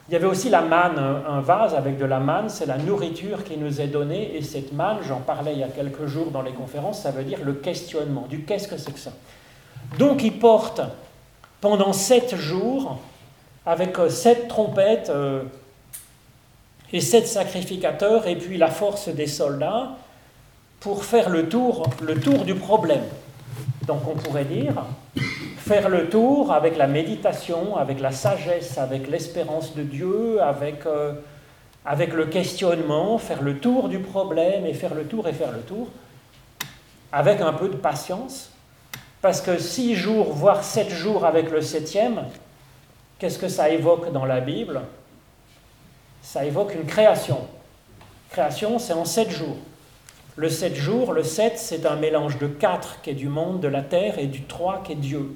[0.08, 3.42] il y avait aussi la manne, un vase avec de la manne, c'est la nourriture
[3.42, 6.42] qui nous est donnée, et cette manne, j'en parlais il y a quelques jours dans
[6.42, 9.12] les conférences, ça veut dire le questionnement, du qu'est-ce que c'est que ça
[9.98, 10.82] Donc il porte
[11.62, 12.98] pendant sept jours,
[13.64, 15.42] avec euh, sept trompettes euh,
[16.92, 19.92] et sept sacrificateurs, et puis la force des soldats,
[20.80, 23.04] pour faire le tour, le tour du problème.
[23.86, 24.74] Donc on pourrait dire
[25.66, 31.14] faire le tour avec la méditation, avec la sagesse, avec l'espérance de Dieu, avec, euh,
[31.86, 35.60] avec le questionnement, faire le tour du problème et faire le tour et faire le
[35.60, 35.88] tour,
[37.12, 38.50] avec un peu de patience,
[39.22, 42.24] parce que six jours, voire sept jours avec le septième,
[43.18, 44.82] qu'est-ce que ça évoque dans la Bible?
[46.20, 47.38] Ça évoque une création.
[48.28, 49.56] Création, c'est en sept jours.
[50.36, 53.68] Le sept jours, le sept, c'est un mélange de quatre qui est du monde, de
[53.68, 55.34] la terre, et du trois qui est Dieu.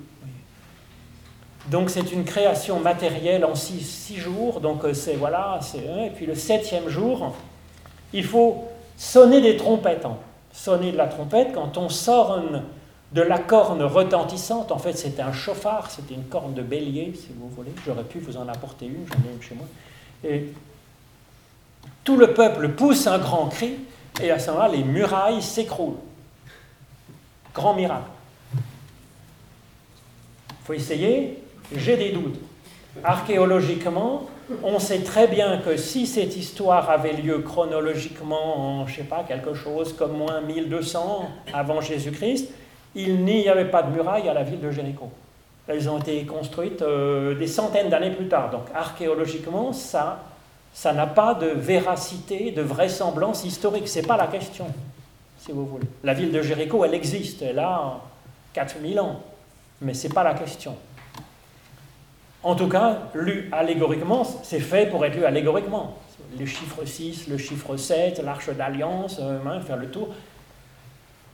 [1.70, 4.60] Donc c'est une création matérielle en six, jours.
[4.60, 7.34] Donc euh, c'est voilà, c'est et puis le septième jour,
[8.12, 8.64] il faut
[8.96, 10.04] sonner des trompettes.
[10.04, 10.16] Hein.
[10.52, 12.40] Sonner de la trompette quand on sort
[13.12, 14.72] de la corne retentissante.
[14.72, 17.70] En fait, c'était un chauffard, c'était une corne de bélier, si vous voulez.
[17.86, 19.66] J'aurais pu vous en apporter une, j'en ai une chez moi.
[20.24, 20.46] Et
[22.02, 23.76] tout le peuple pousse un grand cri,
[24.20, 25.98] et à ce moment-là, les murailles s'écroulent.
[27.54, 28.08] Grand miracle.
[28.54, 28.60] Il
[30.64, 31.42] faut essayer.
[31.74, 32.38] J'ai des doutes.
[33.04, 34.26] Archéologiquement,
[34.62, 39.24] on sait très bien que si cette histoire avait lieu chronologiquement en, je sais pas,
[39.26, 42.50] quelque chose comme moins 1200 avant Jésus-Christ,
[42.94, 45.10] il n'y avait pas de murailles à la ville de Jéricho.
[45.68, 48.50] Elles ont été construites euh, des centaines d'années plus tard.
[48.50, 50.24] Donc archéologiquement, ça
[50.78, 53.88] ça n'a pas de véracité, de vraisemblance historique.
[53.88, 54.66] Ce n'est pas la question,
[55.40, 55.86] si vous voulez.
[56.04, 58.00] La ville de Jéricho, elle existe, elle a
[58.52, 59.20] 4000 ans,
[59.80, 60.76] mais ce n'est pas la question.
[62.42, 65.96] En tout cas, lu allégoriquement, c'est fait pour être lu allégoriquement.
[66.38, 70.08] Le chiffre 6, le chiffre 7, l'arche d'alliance, euh, hein, faire le tour.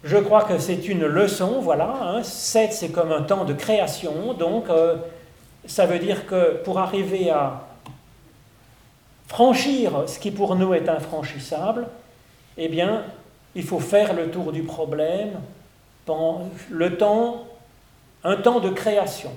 [0.03, 1.95] Je crois que c'est une leçon, voilà.
[2.03, 2.23] Hein.
[2.23, 4.97] 7, c'est comme un temps de création, donc euh,
[5.67, 7.63] ça veut dire que pour arriver à
[9.27, 11.87] franchir ce qui pour nous est infranchissable,
[12.57, 13.03] eh bien,
[13.55, 15.41] il faut faire le tour du problème
[16.71, 17.45] le temps,
[18.23, 19.31] un temps de création.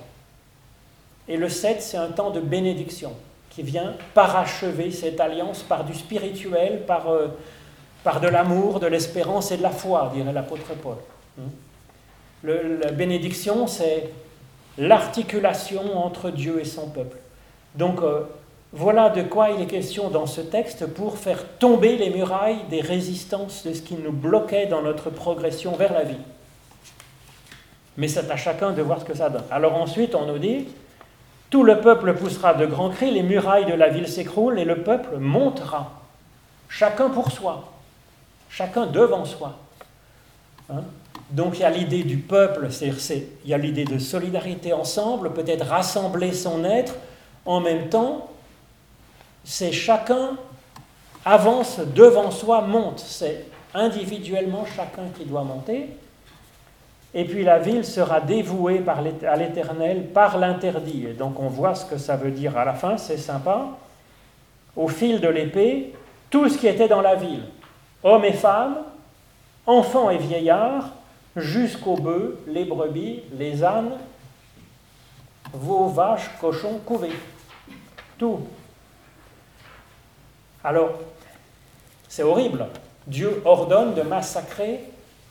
[1.28, 3.12] Et le 7, c'est un temps de bénédiction
[3.50, 7.28] qui vient parachever cette alliance par du spirituel, par, euh,
[8.04, 10.96] par de l'amour, de l'espérance et de la foi, dirait l'apôtre Paul.
[11.36, 11.48] Hmm.
[12.44, 14.10] la bénédiction, c'est
[14.78, 17.18] l'articulation entre Dieu et son peuple.
[17.74, 18.22] Donc, euh,
[18.72, 22.80] voilà de quoi il est question dans ce texte pour faire tomber les murailles des
[22.80, 26.20] résistances de ce qui nous bloquait dans notre progression vers la vie.
[27.96, 29.44] Mais c'est à chacun de voir ce que ça donne.
[29.50, 30.68] Alors ensuite, on nous dit,
[31.50, 34.82] tout le peuple poussera de grands cris, les murailles de la ville s'écroulent et le
[34.82, 36.02] peuple montera.
[36.68, 37.72] Chacun pour soi,
[38.50, 39.56] chacun devant soi.
[40.70, 40.82] Hein?
[41.30, 45.32] Donc il y a l'idée du peuple, c'est, il y a l'idée de solidarité ensemble,
[45.32, 46.94] peut-être rassembler son être,
[47.44, 48.30] en même temps
[49.44, 50.36] c'est chacun
[51.24, 53.00] avance devant soi, monte.
[53.00, 55.88] C'est individuellement chacun qui doit monter.
[57.14, 58.82] Et puis la ville sera dévouée
[59.26, 61.06] à l'Éternel par l'interdit.
[61.06, 63.66] Et donc on voit ce que ça veut dire à la fin, c'est sympa.
[64.76, 65.94] Au fil de l'épée,
[66.30, 67.44] tout ce qui était dans la ville,
[68.02, 68.78] hommes et femmes,
[69.66, 70.90] enfants et vieillards,
[71.36, 73.92] jusqu'aux bœufs, les brebis, les ânes,
[75.52, 77.16] vos vaches, cochons, couvés.
[78.18, 78.40] Tout.
[80.62, 80.90] Alors,
[82.08, 82.66] c'est horrible.
[83.06, 84.80] Dieu ordonne de massacrer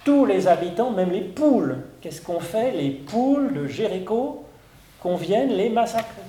[0.07, 1.79] tous les habitants, même les poules.
[1.99, 4.45] Qu'est-ce qu'on fait Les poules de Jéricho,
[5.01, 6.21] qu'on vienne les massacrer?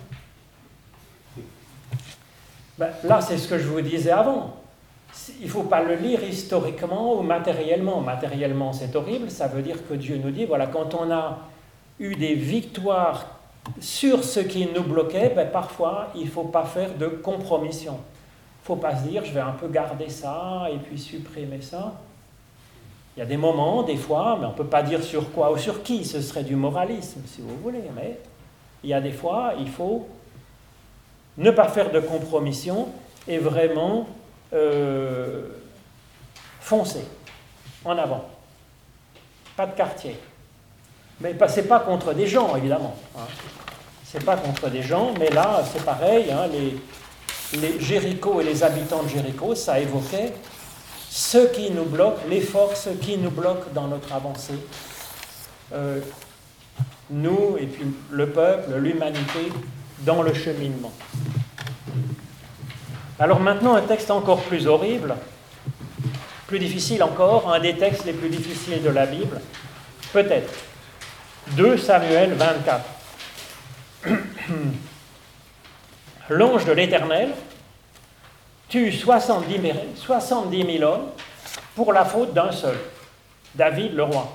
[2.77, 4.57] Ben, là, c'est ce que je vous disais avant.
[5.39, 8.01] Il ne faut pas le lire historiquement ou matériellement.
[8.01, 9.31] Matériellement, c'est horrible.
[9.31, 11.39] Ça veut dire que Dieu nous dit, voilà, quand on a
[12.01, 13.39] eu des victoires
[13.79, 17.97] sur ce qui nous bloquait, ben, parfois, il ne faut pas faire de compromission
[18.69, 21.95] faut pas se dire je vais un peu garder ça et puis supprimer ça.
[23.19, 25.51] Il y a des moments, des fois, mais on ne peut pas dire sur quoi
[25.51, 28.17] ou sur qui, ce serait du moralisme si vous voulez, mais
[28.85, 30.07] il y a des fois, il faut
[31.37, 32.87] ne pas faire de compromission
[33.27, 34.07] et vraiment
[34.53, 35.49] euh,
[36.61, 37.03] foncer
[37.85, 38.25] en avant.
[39.57, 40.17] Pas de quartier.
[41.21, 42.95] Mais n'est pas contre des gens, évidemment.
[43.17, 43.27] Hein.
[44.05, 46.31] Ce n'est pas contre des gens, mais là, c'est pareil.
[46.31, 50.33] Hein, les Jéricho et les habitants de Jéricho, ça évoquait
[51.11, 54.59] ce qui nous bloque, les forces qui nous bloquent dans notre avancée.
[55.73, 56.01] Euh,
[57.11, 59.51] nous et puis le peuple, l'humanité,
[60.01, 60.93] dans le cheminement.
[63.19, 65.17] Alors maintenant, un texte encore plus horrible,
[66.47, 69.41] plus difficile encore, un des textes les plus difficiles de la Bible,
[70.13, 70.53] peut-être.
[71.53, 72.85] 2 Samuel 24.
[76.31, 77.31] L'ange de l'Éternel
[78.69, 79.61] tue 70
[80.79, 81.07] 000 hommes
[81.75, 82.77] pour la faute d'un seul,
[83.55, 84.29] David le roi.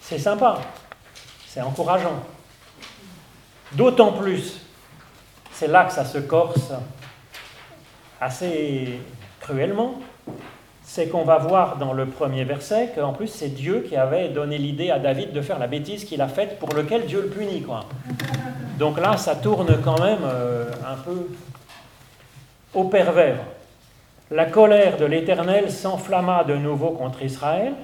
[0.00, 0.58] C'est sympa,
[1.46, 2.22] c'est encourageant.
[3.72, 4.60] D'autant plus,
[5.52, 6.72] c'est là que ça se corse
[8.20, 9.00] assez
[9.40, 9.94] cruellement,
[10.82, 14.58] c'est qu'on va voir dans le premier verset qu'en plus c'est Dieu qui avait donné
[14.58, 17.62] l'idée à David de faire la bêtise qu'il a faite pour lequel Dieu le punit.
[17.62, 17.86] Quoi.
[18.78, 21.28] Donc là, ça tourne quand même euh, un peu
[22.74, 23.38] au pervers.
[24.30, 27.74] La colère de l'Éternel s'enflamma de nouveau contre Israël.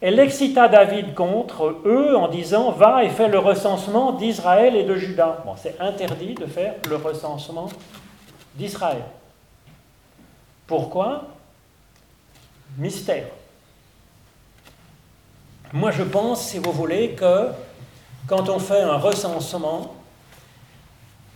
[0.00, 4.96] Elle excita David contre eux en disant Va et fais le recensement d'Israël et de
[4.96, 5.44] Juda.
[5.56, 7.68] C'est interdit de faire le recensement
[8.54, 9.02] d'Israël.
[10.66, 11.24] Pourquoi?
[12.78, 13.26] Mystère.
[15.72, 17.48] Moi, je pense, si vous voulez, que
[18.26, 19.94] quand on fait un recensement,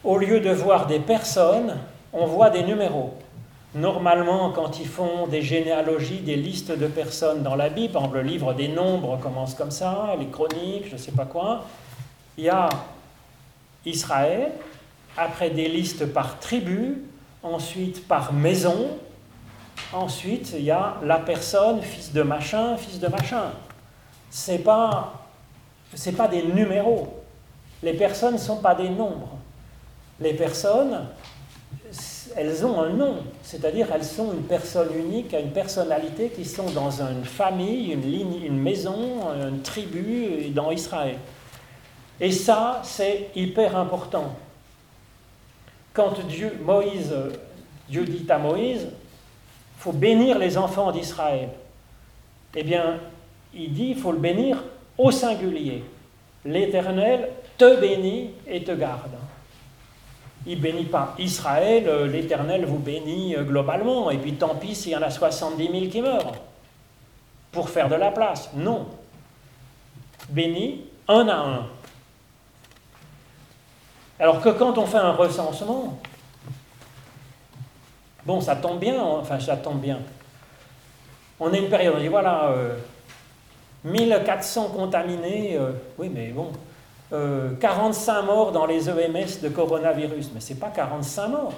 [0.02, 1.78] au lieu de voir des personnes,
[2.14, 3.14] on voit des numéros.
[3.74, 8.54] Normalement, quand ils font des généalogies, des listes de personnes dans la Bible, le livre
[8.54, 11.64] des nombres commence comme ça, les chroniques, je ne sais pas quoi,
[12.38, 12.68] il y a
[13.84, 14.52] Israël,
[15.16, 17.02] après des listes par tribu,
[17.42, 18.88] ensuite par maison,
[19.92, 23.50] ensuite il y a la personne, fils de machin, fils de machin.
[24.30, 25.14] Ce n'est pas,
[26.16, 27.22] pas des numéros.
[27.82, 29.36] Les personnes ne sont pas des nombres.
[30.20, 31.06] Les personnes,
[32.36, 37.02] elles ont un nom, c'est-à-dire elles sont une personne unique, une personnalité qui sont dans
[37.02, 41.16] une famille, une ligne, une maison, une tribu dans Israël.
[42.20, 44.34] Et ça, c'est hyper important.
[45.92, 47.14] Quand Dieu, Moïse,
[47.88, 51.50] Dieu dit à Moïse, il faut bénir les enfants d'Israël.
[52.54, 52.98] Eh bien,
[53.54, 54.62] il dit, il faut le bénir
[54.96, 55.84] au singulier.
[56.44, 59.10] L'Éternel te bénit et te garde
[60.46, 64.92] il bénit pas Israël, euh, l'Éternel vous bénit euh, globalement, et puis tant pis s'il
[64.92, 66.32] y en a 70 000 qui meurent,
[67.52, 68.50] pour faire de la place.
[68.54, 68.88] Non.
[70.28, 71.66] Béni un à un.
[74.18, 75.98] Alors que quand on fait un recensement,
[78.24, 79.98] bon, ça tombe bien, enfin ça tombe bien.
[81.40, 82.54] On a une période, on dit voilà,
[83.84, 85.58] 1400 euh, contaminés,
[85.98, 86.52] oui mais bon,
[87.60, 90.30] 45 euh, morts dans les EMS de coronavirus.
[90.34, 91.54] Mais ce n'est pas 45 morts.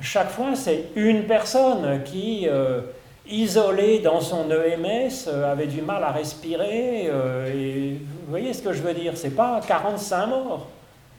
[0.00, 2.80] Chaque fois, c'est une personne qui, euh,
[3.26, 7.10] isolée dans son EMS, euh, avait du mal à respirer.
[7.10, 10.66] vous voyez ce que je veux dire Ce n'est pas 45 morts.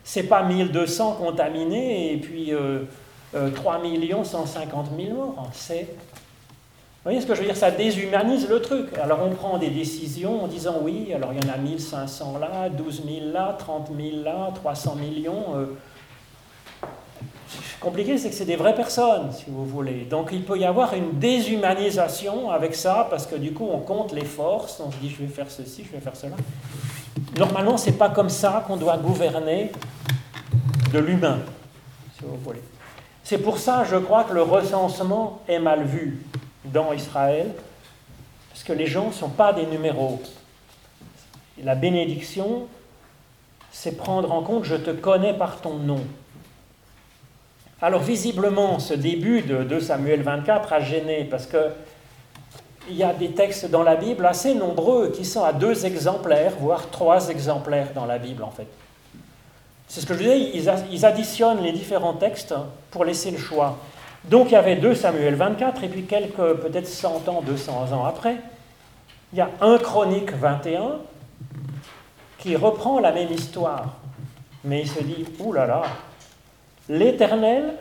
[0.04, 2.54] Ce n'est pas 1200 contaminés et puis
[3.34, 3.82] 3
[4.24, 5.50] 150 000 morts.
[5.54, 5.88] C'est
[7.06, 7.56] vous voyez ce que je veux dire?
[7.56, 8.98] Ça déshumanise le truc.
[8.98, 12.68] Alors on prend des décisions en disant oui, alors il y en a 1500 là,
[12.68, 15.56] 12 000 là, 30 000 là, 300 millions.
[15.56, 15.66] Euh.
[17.80, 20.08] Compliqué, c'est que c'est des vraies personnes, si vous voulez.
[20.10, 24.12] Donc il peut y avoir une déshumanisation avec ça, parce que du coup on compte
[24.12, 26.38] les forces, on se dit je vais faire ceci, je vais faire cela.
[27.38, 29.72] Normalement, c'est pas comme ça qu'on doit gouverner
[30.92, 31.38] de l'humain,
[32.18, 32.64] si vous voulez.
[33.24, 36.26] C'est pour ça, je crois, que le recensement est mal vu
[36.74, 37.52] dans Israël,
[38.50, 40.22] parce que les gens ne sont pas des numéros.
[41.64, 42.68] la bénédiction,
[43.72, 46.02] c'est prendre en compte je te connais par ton nom.
[47.82, 51.72] Alors visiblement, ce début de 2 Samuel 24 a gêné, parce que
[52.90, 56.54] il y a des textes dans la Bible assez nombreux qui sont à deux exemplaires,
[56.60, 58.68] voire trois exemplaires dans la Bible en fait.
[59.88, 60.40] C'est ce que je disais,
[60.92, 62.54] ils additionnent les différents textes
[62.92, 63.78] pour laisser le choix.
[64.30, 68.06] Donc il y avait 2 Samuel 24, et puis quelques, peut-être 100 ans, 200 ans
[68.06, 68.38] après,
[69.34, 70.98] il y a 1 Chronique 21
[72.40, 73.96] qui reprend la même histoire.
[74.64, 75.84] Mais il se dit, là,
[76.90, 77.76] l'Éternel,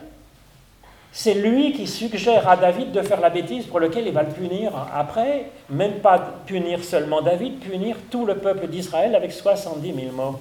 [1.11, 4.31] c'est lui qui suggère à David de faire la bêtise pour laquelle il va le
[4.31, 10.11] punir après, même pas punir seulement David, punir tout le peuple d'Israël avec 70 000
[10.11, 10.39] morts.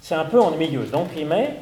[0.00, 0.86] C'est un peu ennuyeux.
[0.86, 1.56] Donc il met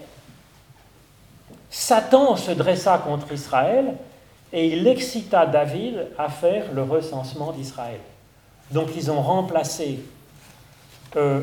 [1.77, 3.97] Satan se dressa contre Israël
[4.53, 7.99] et il excita David à faire le recensement d'Israël.
[8.71, 9.99] Donc ils ont remplacé
[11.17, 11.41] euh,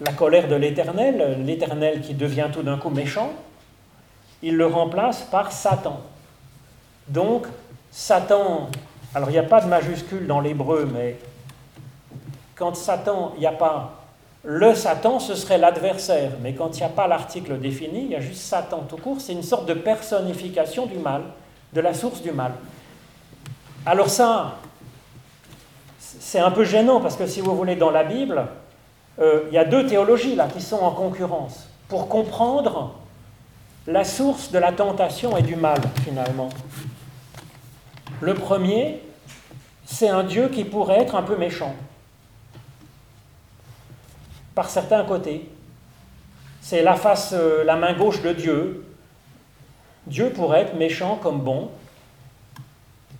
[0.00, 3.32] la colère de l'Éternel, l'Éternel qui devient tout d'un coup méchant,
[4.42, 6.00] ils le remplacent par Satan.
[7.06, 7.46] Donc
[7.90, 8.70] Satan,
[9.14, 11.18] alors il n'y a pas de majuscule dans l'hébreu, mais
[12.54, 14.05] quand Satan, il n'y a pas
[14.48, 16.30] le Satan, ce serait l'adversaire.
[16.40, 19.20] Mais quand il n'y a pas l'article défini, il y a juste Satan tout court.
[19.20, 21.22] C'est une sorte de personnification du mal,
[21.72, 22.52] de la source du mal.
[23.84, 24.58] Alors ça,
[25.98, 28.46] c'est un peu gênant parce que si vous voulez, dans la Bible,
[29.18, 32.94] euh, il y a deux théologies là qui sont en concurrence pour comprendre
[33.88, 36.50] la source de la tentation et du mal finalement.
[38.20, 39.02] Le premier,
[39.84, 41.74] c'est un Dieu qui pourrait être un peu méchant
[44.56, 45.48] par certains côtés.
[46.60, 48.84] C'est la face, euh, la main gauche de Dieu.
[50.08, 51.70] Dieu pourrait être méchant comme bon.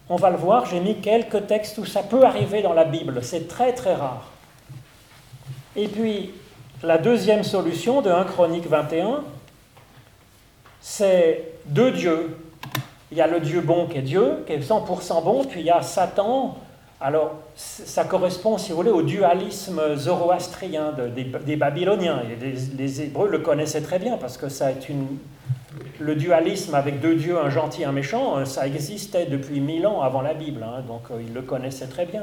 [0.09, 3.23] On va le voir, j'ai mis quelques textes où ça peut arriver dans la Bible.
[3.23, 4.31] C'est très très rare.
[5.77, 6.33] Et puis,
[6.83, 9.23] la deuxième solution de 1 Chronique 21,
[10.81, 12.39] c'est deux dieux.
[13.13, 15.67] Il y a le Dieu bon qui est Dieu, qui est 100% bon, puis il
[15.67, 16.57] y a Satan.
[17.01, 22.23] Alors, ça correspond, si vous voulez, au dualisme zoroastrien des, Babyloniens.
[22.41, 24.71] les, Hébreux le connaissaient très bien parce que ça
[26.01, 30.01] le dualisme avec deux dieux, un gentil et un méchant, ça existait depuis mille ans
[30.01, 32.23] avant la Bible, hein, donc euh, ils le connaissaient très bien.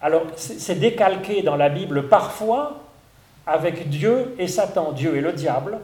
[0.00, 2.82] Alors, c'est décalqué dans la Bible parfois
[3.46, 5.78] avec Dieu et Satan, Dieu et le diable,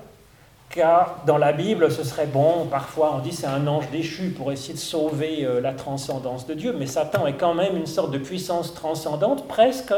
[0.71, 4.53] car dans la Bible, ce serait bon, parfois on dit c'est un ange déchu pour
[4.53, 8.11] essayer de sauver euh, la transcendance de Dieu, mais Satan est quand même une sorte
[8.11, 9.95] de puissance transcendante, presque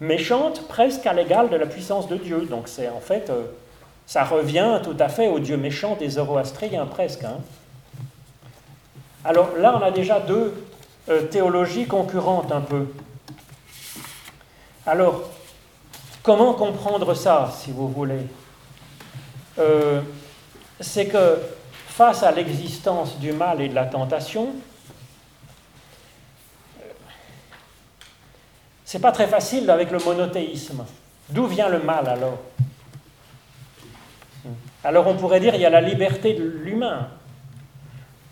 [0.00, 2.46] méchante, presque à l'égal de la puissance de Dieu.
[2.48, 3.44] Donc c'est en fait, euh,
[4.06, 7.24] ça revient tout à fait au Dieu méchant des Zoroastriens, presque.
[7.24, 7.38] Hein.
[9.24, 10.54] Alors là, on a déjà deux
[11.08, 12.86] euh, théologies concurrentes un peu.
[14.86, 15.22] Alors,
[16.22, 18.26] comment comprendre ça, si vous voulez?
[19.58, 20.00] Euh,
[20.80, 21.38] C'est que
[21.88, 24.48] face à l'existence du mal et de la tentation,
[28.84, 30.84] c'est pas très facile avec le monothéisme.
[31.30, 32.38] D'où vient le mal alors?
[34.82, 37.08] Alors on pourrait dire il y a la liberté de l'humain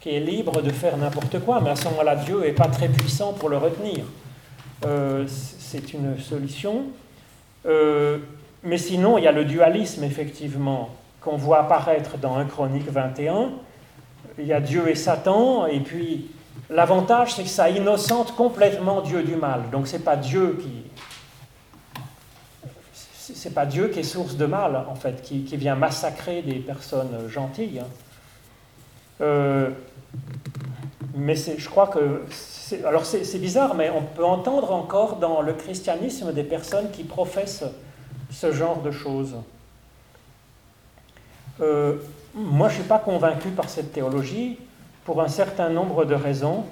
[0.00, 2.88] qui est libre de faire n'importe quoi, mais à ce moment-là Dieu n'est pas très
[2.88, 4.04] puissant pour le retenir.
[4.84, 6.86] Euh, c'est une solution.
[7.66, 8.18] Euh,
[8.64, 10.90] mais sinon, il y a le dualisme, effectivement,
[11.22, 13.50] qu'on voit apparaître dans 1 Chronique 21.
[14.38, 16.30] Il y a Dieu et Satan, et puis
[16.70, 19.70] l'avantage, c'est que ça innocente complètement Dieu du mal.
[19.70, 20.84] Donc, c'est pas Dieu qui.
[23.34, 27.28] C'est pas Dieu qui est source de mal, en fait, qui, vient massacrer des personnes
[27.28, 27.80] gentilles.
[27.80, 27.86] Hein.
[29.20, 29.70] Euh,
[31.14, 32.22] mais je crois que
[32.86, 37.64] alors c'est bizarre, mais on peut entendre encore dans le christianisme des personnes qui professent
[38.30, 39.36] ce genre de choses.
[41.62, 41.94] Euh,
[42.34, 44.58] moi, je ne suis pas convaincu par cette théologie
[45.04, 46.64] pour un certain nombre de raisons.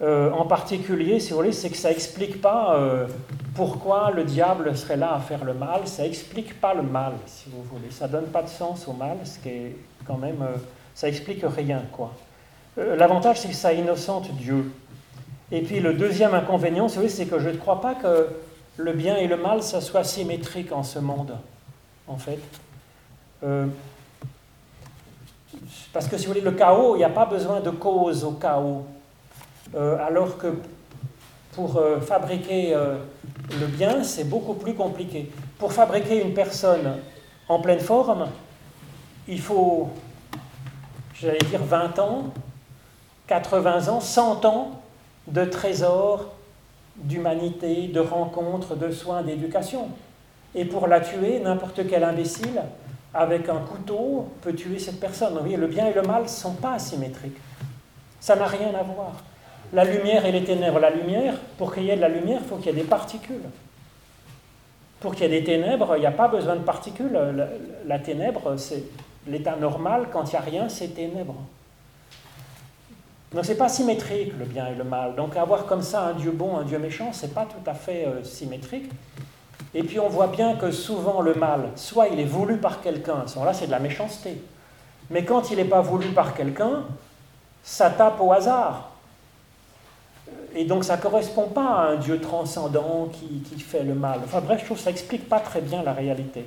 [0.00, 3.06] Euh, en particulier, si vous voulez, c'est que ça n'explique pas euh,
[3.54, 5.86] pourquoi le diable serait là à faire le mal.
[5.86, 7.90] Ça n'explique pas le mal, si vous voulez.
[7.90, 10.46] Ça donne pas de sens au mal, ce qui est quand même,
[10.94, 12.12] ça explique rien, quoi.
[12.76, 14.70] L'avantage, c'est que ça innocente Dieu.
[15.50, 18.28] Et puis le deuxième inconvénient, c'est que je ne crois pas que
[18.76, 21.36] le bien et le mal, ça soit symétrique en ce monde,
[22.06, 22.38] en fait.
[25.68, 28.24] Euh, parce que si vous voulez, le chaos, il n'y a pas besoin de cause
[28.24, 28.84] au chaos.
[29.74, 30.54] Euh, alors que
[31.52, 32.74] pour euh, fabriquer
[33.60, 35.30] le bien, c'est beaucoup plus compliqué.
[35.58, 36.98] Pour fabriquer une personne
[37.48, 38.28] en pleine forme,
[39.26, 39.90] il faut,
[41.14, 42.24] j'allais dire, 20 ans,
[43.26, 44.80] 80 ans, 100 ans
[45.26, 46.26] de trésors
[46.96, 49.88] d'humanité, de rencontres, de soins, d'éducation.
[50.54, 52.62] Et pour la tuer, n'importe quel imbécile,
[53.14, 55.32] avec un couteau, peut tuer cette personne.
[55.34, 57.38] Vous voyez, le bien et le mal ne sont pas asymétriques.
[58.20, 59.12] Ça n'a rien à voir.
[59.72, 60.78] La lumière et les ténèbres.
[60.78, 62.88] La lumière, pour qu'il y ait de la lumière, il faut qu'il y ait des
[62.88, 63.48] particules.
[65.00, 67.18] Pour qu'il y ait des ténèbres, il n'y a pas besoin de particules.
[67.86, 68.84] La, ténèbre, c'est
[69.26, 70.08] l'état normal.
[70.12, 71.36] Quand il n'y a rien, c'est ténèbres.
[73.32, 75.14] Donc c'est pas symétrique le bien et le mal.
[75.14, 78.06] Donc avoir comme ça un Dieu bon, un Dieu méchant, c'est pas tout à fait
[78.06, 78.90] euh, symétrique.
[79.74, 83.20] Et puis on voit bien que souvent le mal, soit il est voulu par quelqu'un,
[83.24, 84.42] à ce moment-là c'est de la méchanceté.
[85.10, 86.84] Mais quand il n'est pas voulu par quelqu'un,
[87.62, 88.90] ça tape au hasard.
[90.54, 94.20] Et donc ça ne correspond pas à un Dieu transcendant qui, fait le mal.
[94.24, 96.46] Enfin bref, je trouve que ça n'explique pas très bien la réalité.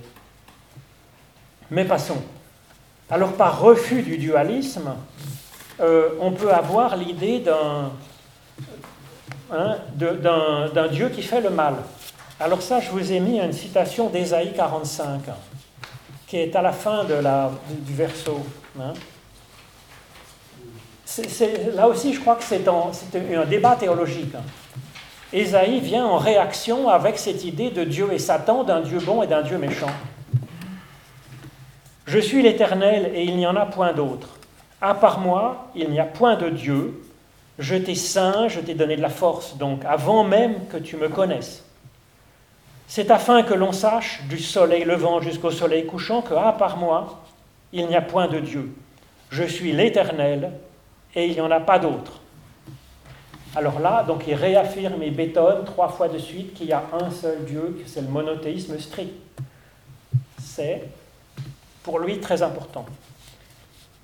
[1.69, 2.21] Mais passons.
[3.09, 4.95] Alors par refus du dualisme,
[5.79, 7.43] euh, on peut avoir l'idée
[9.51, 11.75] hein, d'un Dieu qui fait le mal.
[12.41, 15.21] Alors ça, je vous ai mis une citation d'Ésaïe 45,
[16.25, 18.39] qui est à la fin du verso.
[18.79, 18.93] Hein.
[21.75, 24.33] là aussi, je crois que c'est un débat théologique.
[25.31, 29.27] Ésaïe vient en réaction avec cette idée de Dieu et Satan, d'un Dieu bon et
[29.27, 29.91] d'un Dieu méchant.
[32.07, 34.29] Je suis l'Éternel et il n'y en a point d'autre.
[34.81, 37.03] À part moi, il n'y a point de Dieu.
[37.59, 41.07] Je t'ai saint, je t'ai donné de la force, donc avant même que tu me
[41.07, 41.65] connaisses.
[42.93, 47.21] C'est afin que l'on sache, du soleil levant jusqu'au soleil couchant, que, à part moi,
[47.71, 48.75] il n'y a point de Dieu.
[49.29, 50.51] Je suis l'Éternel,
[51.15, 52.19] et il n'y en a pas d'autre.
[53.55, 57.09] Alors là, donc il réaffirme et bétonne trois fois de suite qu'il y a un
[57.11, 59.13] seul Dieu, que c'est le monothéisme strict.
[60.37, 60.83] C'est
[61.83, 62.85] pour lui très important.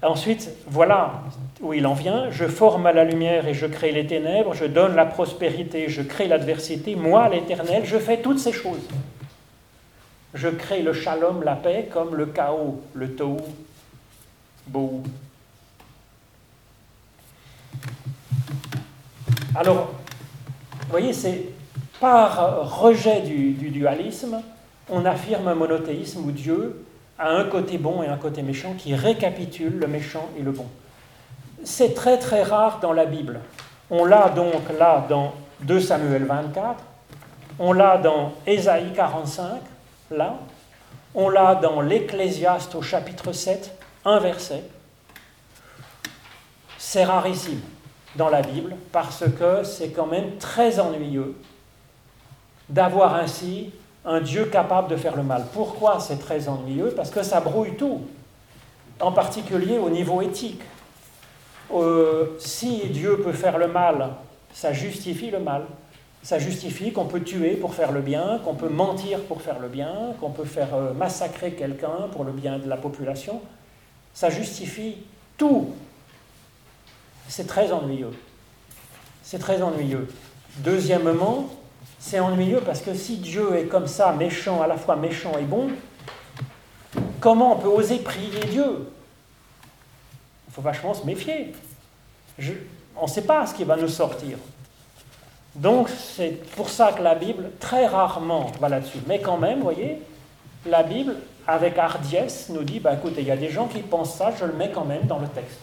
[0.04, 1.24] Ensuite, voilà
[1.60, 2.30] où il en vient.
[2.30, 6.28] Je forme la lumière et je crée les ténèbres, je donne la prospérité, je crée
[6.28, 6.96] l'adversité.
[6.96, 8.88] Moi, l'Éternel, je fais toutes ces choses.
[10.34, 13.38] Je crée le shalom, la paix, comme le chaos, le tohu,
[14.68, 15.02] beau.
[19.56, 19.94] Alors,
[20.82, 21.46] vous voyez, c'est
[22.00, 24.42] par rejet du, du dualisme,
[24.90, 26.86] on affirme un monothéisme où Dieu
[27.20, 30.68] a un côté bon et un côté méchant qui récapitule le méchant et le bon.
[31.64, 33.40] C'est très très rare dans la Bible.
[33.90, 36.84] On l'a donc là dans 2 Samuel 24,
[37.60, 39.62] on l'a dans Ésaïe 45,
[40.12, 40.36] là,
[41.16, 44.64] on l'a dans l'Ecclésiaste au chapitre 7, un verset.
[46.78, 47.62] C'est rarissime
[48.16, 51.36] dans la Bible parce que c'est quand même très ennuyeux
[52.70, 53.72] d'avoir ainsi
[54.08, 55.46] un Dieu capable de faire le mal.
[55.54, 56.94] Pourquoi c'est très ennuyeux?
[56.96, 58.02] Parce que ça brouille tout,
[59.02, 60.62] en particulier au niveau éthique.
[61.74, 64.12] Euh, si Dieu peut faire le mal,
[64.54, 65.64] ça justifie le mal.
[66.24, 69.68] Ça justifie qu'on peut tuer pour faire le bien, qu'on peut mentir pour faire le
[69.68, 73.42] bien, qu'on peut faire euh, massacrer quelqu'un pour le bien de la population.
[74.14, 74.98] Ça justifie
[75.38, 75.70] tout.
[77.28, 78.14] C'est très ennuyeux.
[79.22, 80.08] C'est très ennuyeux.
[80.60, 81.50] Deuxièmement,
[82.00, 85.44] c'est ennuyeux parce que si Dieu est comme ça, méchant, à la fois méchant et
[85.44, 85.70] bon,
[87.20, 88.90] comment on peut oser prier Dieu?
[90.48, 91.54] Il faut vachement se méfier.
[92.96, 94.38] on ne sait pas ce qui va nous sortir.
[95.56, 99.00] Donc c'est pour ça que la Bible, très rarement, va là-dessus.
[99.08, 100.02] Mais quand même, vous voyez,
[100.66, 101.16] la Bible,
[101.48, 104.46] avec hardiesse, nous dit, bah, écoutez, il y a des gens qui pensent ça, je
[104.46, 105.58] le mets quand même dans le texte.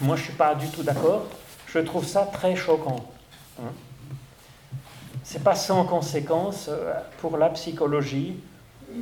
[0.00, 1.24] Moi, je ne suis pas du tout d'accord.
[1.68, 3.04] Je trouve ça très choquant.
[3.60, 3.70] Hein
[5.24, 8.36] c'est pas sans conséquence euh, pour la psychologie.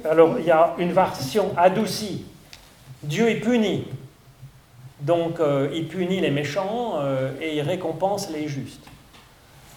[0.09, 2.25] Alors, il y a une version adoucie.
[3.03, 3.89] Dieu est puni.
[5.01, 8.87] Donc, euh, il punit les méchants euh, et il récompense les justes.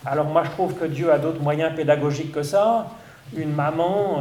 [0.06, 2.88] Alors, moi, je trouve que Dieu a d'autres moyens pédagogiques que ça.
[3.36, 4.20] Une maman,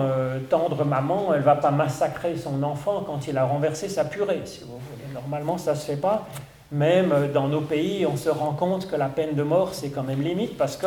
[0.48, 4.60] tendre maman, elle va pas massacrer son enfant quand il a renversé sa purée, si
[4.60, 5.12] vous voulez.
[5.12, 6.26] Normalement, ça se fait pas.
[6.72, 10.04] Même dans nos pays, on se rend compte que la peine de mort, c'est quand
[10.04, 10.86] même limite parce que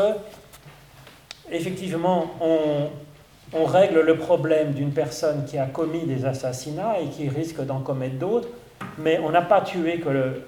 [1.51, 7.61] effectivement, on, règle le problème d'une personne qui a commis des assassinats et qui risque
[7.65, 8.49] d'en commettre d'autres,
[8.97, 10.41] mais on n'a pas tué que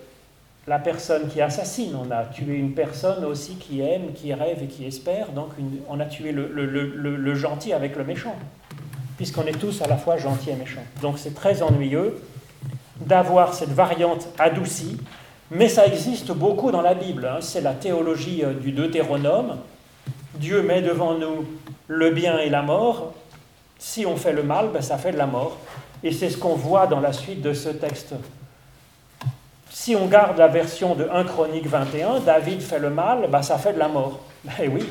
[0.67, 4.67] la personne qui assassine, on a tué une personne aussi qui aime, qui rêve et
[4.67, 5.49] qui espère, donc
[5.89, 8.35] on a tué le, gentil avec le méchant,
[9.17, 10.85] puisqu'on est tous à la fois gentils et méchants.
[11.01, 12.21] Donc c'est très ennuyeux
[12.99, 14.97] d'avoir cette variante adoucie,
[15.51, 17.37] mais ça existe beaucoup dans la Bible, hein.
[17.39, 19.57] c'est la théologie euh, du Deutéronome,
[20.39, 21.45] Dieu met devant nous
[21.87, 23.13] le bien et la mort.
[23.77, 25.57] Si on fait le mal, ben ça fait de la mort.
[26.01, 28.13] Et c'est ce qu'on voit dans la suite de ce texte.
[29.69, 33.57] Si on garde la version de 1 Chronique 21, David fait le mal, ben ça
[33.57, 34.21] fait de la mort.
[34.45, 34.85] Ben oui.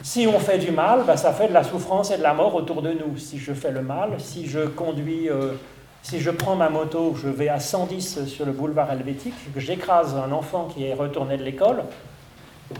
[0.00, 2.54] Si on fait du mal, ben ça fait de la souffrance et de la mort
[2.54, 3.18] autour de nous.
[3.18, 5.54] Si je fais le mal, si je conduis, euh,
[6.02, 10.14] si je prends ma moto, je vais à 110 sur le boulevard helvétique, que j'écrase
[10.14, 11.82] un enfant qui est retourné de l'école,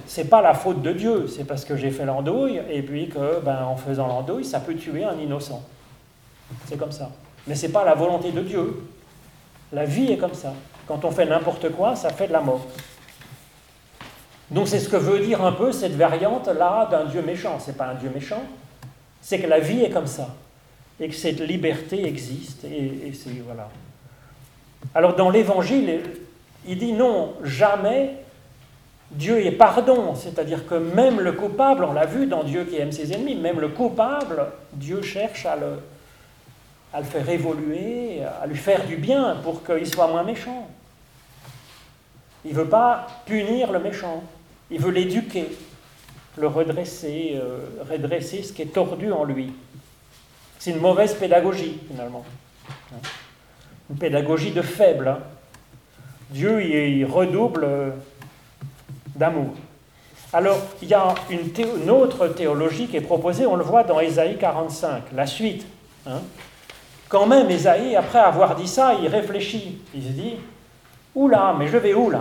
[0.06, 3.40] c'est pas la faute de Dieu, c'est parce que j'ai fait l'andouille et puis que,
[3.40, 5.62] ben, en faisant l'andouille, ça peut tuer un innocent.
[6.66, 7.10] C'est comme ça.
[7.46, 8.82] Mais c'est pas la volonté de Dieu.
[9.72, 10.52] La vie est comme ça.
[10.86, 12.66] Quand on fait n'importe quoi, ça fait de la mort.
[14.50, 17.58] Donc c'est ce que veut dire un peu cette variante-là d'un Dieu méchant.
[17.58, 18.42] C'est pas un Dieu méchant,
[19.20, 20.34] c'est que la vie est comme ça
[21.00, 23.68] et que cette liberté existe et, et c'est voilà.
[24.94, 26.00] Alors dans l'Évangile,
[26.66, 28.14] il dit non, jamais
[29.10, 32.92] Dieu est pardon, c'est-à-dire que même le coupable, on l'a vu dans Dieu qui aime
[32.92, 38.96] ses ennemis, même le coupable, Dieu cherche à le, faire évoluer, à lui faire du
[38.96, 40.68] bien pour qu'il soit moins méchant.
[42.44, 44.22] Il ne veut pas punir le méchant,
[44.70, 45.48] il veut l'éduquer,
[46.36, 49.52] le redresser, euh, redresser ce qui est tordu en lui.
[50.58, 52.24] C'est une mauvaise pédagogie, finalement.
[53.90, 55.08] Une pédagogie de faible.
[55.08, 55.18] Hein.
[56.30, 57.66] Dieu, il redouble
[59.18, 59.54] d'amour.
[60.32, 64.36] Alors, il y a une, autre théologie qui est proposée, on le voit dans Ésaïe
[64.38, 65.66] 45, la suite.
[66.06, 66.20] Hein.
[67.08, 69.78] Quand même, Ésaïe, après avoir dit ça, il réfléchit.
[69.94, 70.34] Il se dit
[71.14, 72.18] Oula, mais je vais où là?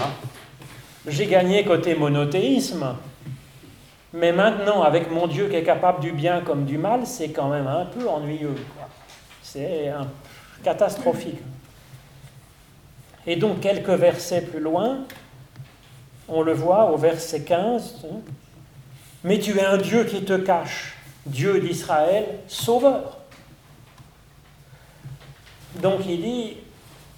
[1.05, 2.95] J'ai gagné côté monothéisme.
[4.13, 7.49] Mais maintenant, avec mon Dieu qui est capable du bien comme du mal, c'est quand
[7.49, 8.55] même un peu ennuyeux.
[9.43, 9.91] C'est
[10.63, 11.39] catastrophique.
[13.25, 14.99] Et donc, quelques versets plus loin,
[16.27, 18.05] on le voit au verset 15.
[19.23, 23.17] Mais tu es un Dieu qui te cache, Dieu d'Israël, sauveur.
[25.81, 26.57] Donc il dit,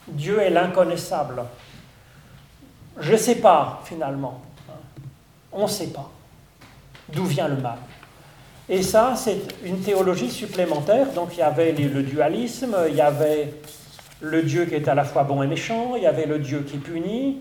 [0.07, 1.43] Dieu est l'inconnaissable.
[2.99, 4.41] Je ne sais pas, finalement.
[5.51, 6.09] On ne sait pas
[7.09, 7.77] d'où vient le mal.
[8.67, 11.11] Et ça, c'est une théologie supplémentaire.
[11.13, 13.53] Donc il y avait le dualisme, il y avait
[14.21, 16.61] le Dieu qui est à la fois bon et méchant, il y avait le Dieu
[16.61, 17.39] qui punit.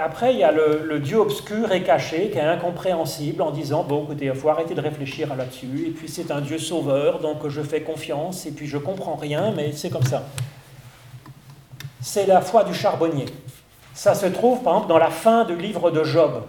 [0.00, 4.04] Après, il y a le, Dieu obscur et caché, qui est incompréhensible, en disant, bon,
[4.04, 5.84] écoutez, il faut arrêter de réfléchir là-dessus.
[5.86, 9.52] Et puis c'est un Dieu sauveur, donc je fais confiance, et puis je comprends rien,
[9.54, 10.24] mais c'est comme ça.
[12.00, 13.26] C'est la foi du charbonnier.
[13.94, 16.42] Ça se trouve, par exemple, dans la fin du livre de Job.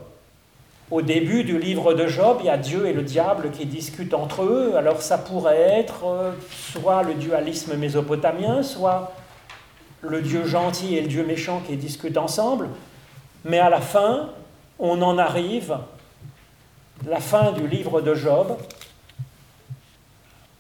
[0.90, 4.14] Au début du livre de Job, il y a Dieu et le diable qui discutent
[4.14, 4.74] entre eux.
[4.78, 9.12] Alors ça pourrait être euh, soit le dualisme mésopotamien, soit
[10.02, 12.70] le Dieu gentil et le Dieu méchant qui discutent ensemble.
[13.46, 14.30] Mais à la fin,
[14.80, 15.78] on en arrive,
[17.08, 18.58] la fin du livre de Job,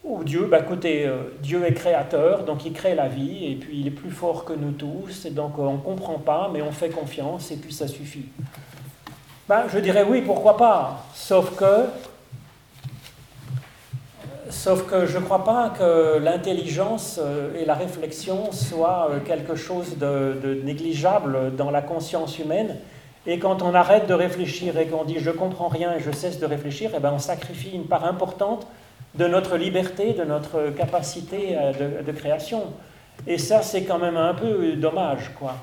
[0.03, 3.79] où Dieu, bah écoutez, euh, Dieu est créateur, donc il crée la vie, et puis
[3.79, 6.71] il est plus fort que nous tous, et donc on ne comprend pas, mais on
[6.71, 8.25] fait confiance, et puis ça suffit.
[9.47, 11.85] Bah, je dirais oui, pourquoi pas, sauf que,
[14.53, 19.55] sauf que je ne crois pas que l'intelligence euh, et la réflexion soient euh, quelque
[19.55, 22.77] chose de, négligeable dans la conscience humaine,
[23.25, 26.39] et quand on arrête de réfléchir et qu'on dit je comprends rien et je cesse
[26.39, 28.67] de réfléchir, eh ben on sacrifie une part importante
[29.15, 32.65] de notre liberté, de notre capacité euh, de, création.
[33.27, 35.53] Et ça, c'est quand même un peu dommage, quoi.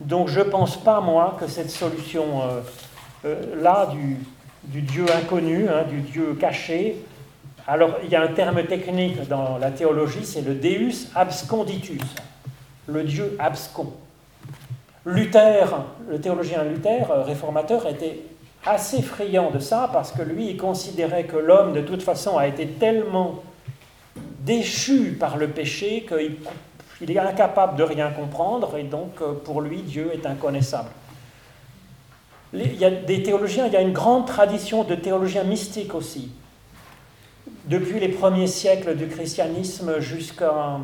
[0.00, 4.16] Donc, je ne pense pas, moi, que cette solution-là du,
[4.80, 6.96] Dieu inconnu, hein, du Dieu caché,
[7.68, 12.00] alors il y a un terme technique dans la théologie, c'est le Deus absconditus,
[12.86, 13.92] le Dieu abscon.
[15.04, 18.20] Luther, le théologien Luther, réformateur, était
[18.64, 22.46] assez friand de ça parce que lui, il considérait que l'homme, de toute façon, a
[22.46, 23.42] été tellement
[24.40, 29.82] déchu par le péché qu'il est incapable de rien comprendre et donc euh, pour lui,
[29.82, 30.88] Dieu est inconnaissable.
[32.54, 36.30] Il y a des théologiens, il y a une grande tradition de théologiens mystiques aussi.
[37.68, 40.80] Depuis les premiers siècles du christianisme jusqu'à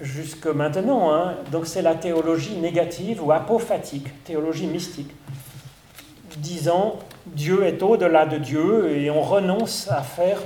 [0.00, 1.12] jusque maintenant.
[1.12, 1.34] Hein.
[1.52, 5.10] Donc c'est la théologie négative ou apophatique, théologie mystique
[6.36, 6.96] disant
[7.26, 10.38] Dieu est au-delà de Dieu et on renonce à faire,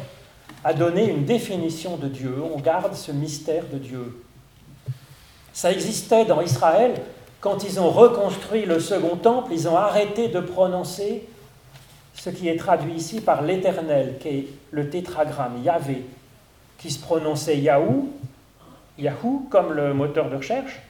[0.64, 4.20] à donner une définition de Dieu, on garde ce mystère de Dieu.
[5.52, 6.94] Ça existait dans Israël
[7.40, 11.28] quand ils ont reconstruit le second temple, ils ont arrêté de prononcer
[12.14, 16.04] ce qui est traduit ici par l'éternel, qui est le tétragramme Yahvé,
[16.78, 18.10] qui se prononçait Yahou,
[18.98, 20.80] Yahou comme le moteur de recherche,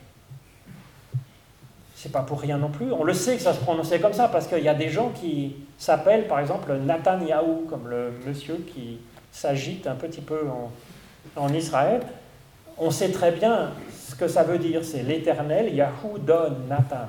[2.05, 2.93] c'est pas pour rien non plus.
[2.93, 5.09] On le sait que ça se prononçait comme ça parce qu'il y a des gens
[5.09, 8.99] qui s'appellent par exemple Nathaniahou, comme le monsieur qui
[9.33, 10.43] s'agite un petit peu
[11.37, 12.03] en, Israël.
[12.77, 13.71] On sait très bien
[14.07, 17.09] ce que ça veut dire, c'est l'éternel, Yahou donne Nathan.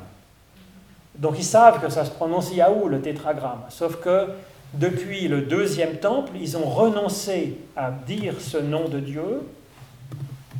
[1.17, 3.61] Donc ils savent que ça se prononce Yahou, le tétragramme.
[3.69, 4.27] Sauf que
[4.73, 9.43] depuis le deuxième temple, ils ont renoncé à dire ce nom de Dieu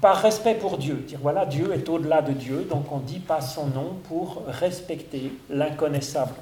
[0.01, 1.03] par respect pour Dieu.
[1.08, 4.43] Dire voilà, Dieu est au-delà de Dieu, donc on ne dit pas son nom pour
[4.47, 6.34] respecter l'inconnaissable.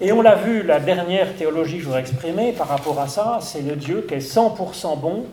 [0.00, 3.38] Et on l'a vu, la dernière théologie que je voudrais exprimer par rapport à ça,
[3.40, 5.26] c'est le Dieu qui est 100% bon,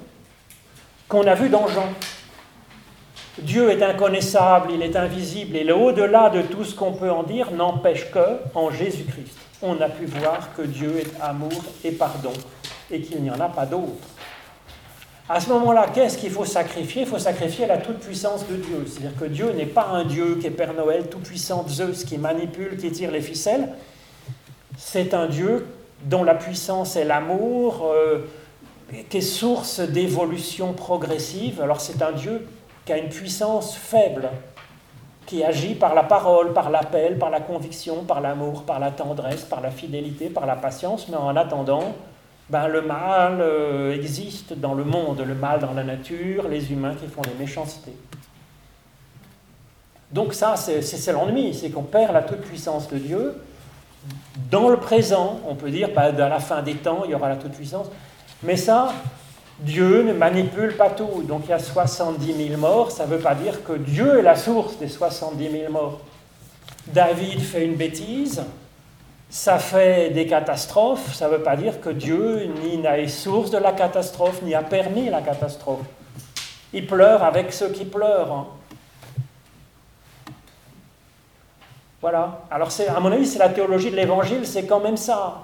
[1.08, 1.88] qu'on a vu dans Jean.
[3.44, 7.52] Dieu est inconnaissable, il est invisible, et au-delà de tout ce qu'on peut en dire,
[7.52, 12.34] n'empêche que, en Jésus-Christ, on a pu voir que Dieu est amour et pardon,
[12.92, 14.08] et qu'il n'y en a pas d'autre.
[15.32, 17.04] À ce moment-là, qu'est-ce qu'il faut sacrifier?
[17.04, 18.86] Il faut sacrifier la toute-puissance de Dieu.
[18.88, 22.78] C'est-à-dire que Dieu n'est pas un Dieu qui est Père Noël, tout-puissant, Zeus, qui manipule,
[22.78, 23.70] qui tire les ficelles.
[24.76, 25.68] C'est un Dieu
[26.04, 28.26] dont la puissance est l'amour, euh,
[29.10, 31.62] qui est source d'évolution progressive.
[31.62, 32.48] Alors c'est un Dieu
[32.94, 34.30] qui une puissance faible,
[35.28, 39.44] qui agit par la parole, par l'appel, par la conviction, par l'amour, par la tendresse,
[39.44, 41.94] par la fidélité, par la patience, mais en attendant,
[42.50, 46.96] ben, le mal euh, existe dans le monde, le mal dans la nature, les humains
[46.96, 47.96] qui font des méchancetés.
[50.12, 53.36] Donc ça, c'est l'ennui, c'est qu'on perd la toute-puissance de Dieu.
[54.50, 57.30] Dans le présent, on peut dire, ben, à la fin des temps, il y aura
[57.30, 57.86] la toute-puissance.
[58.42, 58.94] Mais ça,
[59.62, 61.24] Dieu ne manipule pas tout.
[61.24, 64.24] Donc il y a 70 000 morts, ça ne veut pas dire que Dieu est
[64.24, 66.00] la source des 70 000 morts.
[66.88, 68.44] David fait une bêtise,
[69.30, 73.58] ça fait des catastrophes, ça ne veut pas dire que Dieu ni n'a source de
[73.58, 75.86] la catastrophe, ni a permis la catastrophe.
[76.74, 78.32] Il pleure avec ceux qui pleurent.
[78.32, 78.48] Hein.
[82.02, 82.42] Voilà.
[82.50, 85.42] Alors, à mon avis, c'est la théologie de l'Évangile, c'est quand même ça,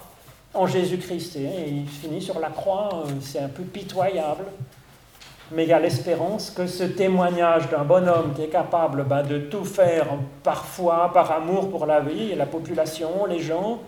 [0.56, 1.38] en Jésus-Christ.
[1.38, 1.64] Hein.
[1.68, 4.46] Il finit sur la croix, euh, c'est un peu pitoyable
[5.52, 9.38] mais il y a l'espérance que ce témoignage d'un bonhomme qui est capable bah, de
[9.38, 10.08] tout faire
[10.44, 13.80] parfois par amour pour la vie et la population, les gens,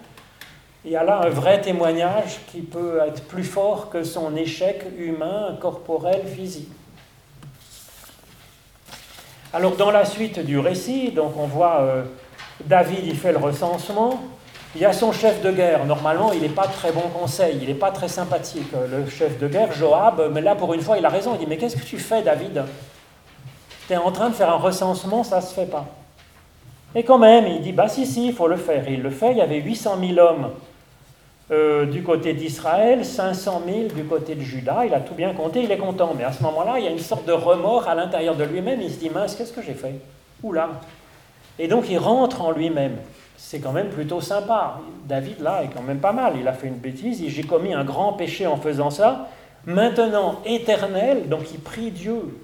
[0.86, 4.86] il y a là un vrai témoignage qui peut être plus fort que son échec
[4.97, 6.70] humain, corporel, physique.
[9.51, 12.03] Alors dans la suite du récit, donc on voit euh,
[12.63, 14.22] David, il fait le recensement,
[14.76, 15.86] il y a son chef de guerre.
[15.86, 18.72] Normalement, il n'est pas très bon conseil, il n'est pas très sympathique.
[18.91, 21.34] Le chef de guerre, Joab, mais là, pour une fois, il a raison.
[21.36, 22.63] Il dit Mais qu'est-ce que tu fais, David?
[23.88, 25.86] Tu es en train de faire un recensement, ça ne se fait pas.
[26.93, 28.88] Et quand même, il dit Bah, si, si, il faut le faire.
[28.89, 29.32] il le fait.
[29.32, 30.51] Il y avait 800 000 hommes
[31.49, 34.86] euh, du côté d'Israël, 500 000 du côté de Juda.
[34.86, 36.13] Il a tout bien compté, il est content.
[36.15, 38.82] Mais à ce moment-là, il y a une sorte de remords à l'intérieur de lui-même.
[38.82, 39.95] Il se dit Mince, qu'est-ce que j'ai fait?
[40.43, 40.70] Oula
[41.57, 42.97] Et donc, il rentre en lui-même
[43.38, 44.79] c'est quand même plutôt sympa.
[45.05, 46.33] David, là, est quand même pas mal.
[46.39, 49.29] Il a fait une bêtise, j'ai commis un grand péché en faisant ça.
[49.65, 52.39] Maintenant, éternel, donc il prie Dieu.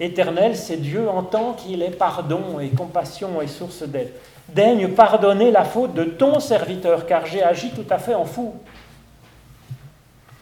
[0.00, 4.12] Éternel, c'est Dieu en tant qu'il est pardon et compassion et source d'aide.
[4.48, 8.54] Daigne pardonner la faute de ton serviteur, car j'ai agi tout à fait en fou.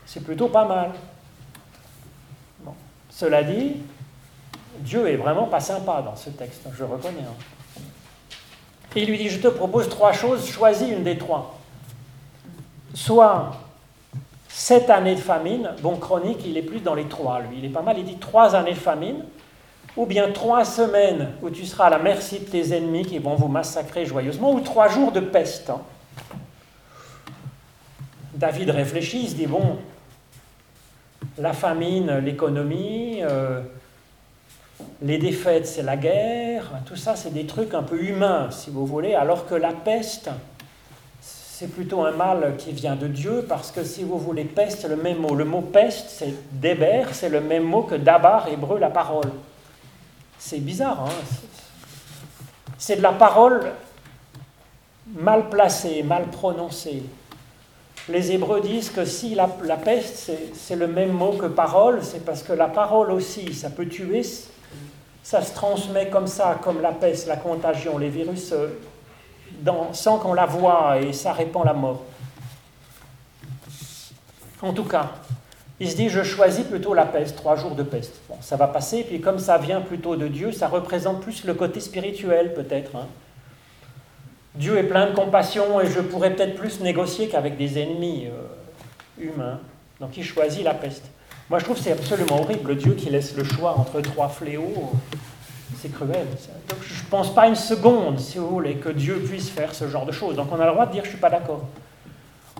[0.07, 0.91] C'est plutôt pas mal.
[3.11, 3.77] Cela dit,
[4.81, 7.21] Dieu est vraiment pas sympa dans ce texte, je reconnais.
[7.21, 7.54] Hein.
[8.97, 11.59] Il lui dit, je te propose trois choses, choisis une des trois.
[12.95, 13.53] Soit
[14.49, 17.71] sept années de famine, bon chronique, il est plus dans les trois, lui, il est
[17.71, 19.25] pas mal, il dit trois années de famine,
[19.97, 23.35] ou bien trois semaines où tu seras à la merci de tes ennemis qui vont
[23.35, 25.71] vous massacrer joyeusement, ou trois jours de peste.
[25.71, 25.81] Hein.
[28.35, 29.79] David réfléchit, il se dit, bon,
[31.39, 33.61] la famine, l'économie, euh,
[35.03, 38.87] les défaites, c'est la guerre, tout ça, c'est des trucs un peu humains, si vous
[38.87, 40.31] voulez, alors que la peste,
[41.21, 44.97] c'est plutôt un mal qui vient de Dieu, parce que si vous voulez, peste, le
[44.97, 45.35] même mot.
[45.35, 49.31] Le mot peste, c'est déber, c'est le même mot que dabar, hébreu, la parole.
[50.39, 51.37] C'est bizarre, hein
[52.77, 53.71] C'est de la parole
[55.15, 57.03] mal placée, mal prononcée.
[58.09, 62.25] Les Hébreux disent que si la, la peste, c'est le même mot que parole, c'est
[62.25, 64.23] parce que la parole aussi, ça peut tuer
[65.25, 68.69] ça se transmet comme ça, comme la peste, la contagion, les virus, euh,
[69.93, 72.03] sans qu'on la voie et ça répand la mort.
[74.61, 75.13] En tout cas,
[75.81, 78.21] il se dit, je choisis plutôt la peste, trois jours de peste.
[78.29, 81.55] Bon, ça va passer, puis comme ça vient plutôt de Dieu, ça représente plus le
[81.55, 82.95] côté spirituel peut-être.
[82.95, 83.07] Hein.
[84.55, 89.25] Dieu est plein de compassion et je pourrais peut-être plus négocier qu'avec des ennemis euh,
[89.25, 89.59] humains.
[90.01, 91.05] Donc il choisit la peste.
[91.51, 94.93] Moi, je trouve que c'est absolument horrible, Dieu qui laisse le choix entre trois fléaux.
[95.81, 96.27] C'est cruel.
[96.69, 99.89] Donc, je ne pense pas une seconde, si vous voulez, que Dieu puisse faire ce
[99.89, 100.37] genre de choses.
[100.37, 101.65] Donc, on a le droit de dire je ne suis pas d'accord.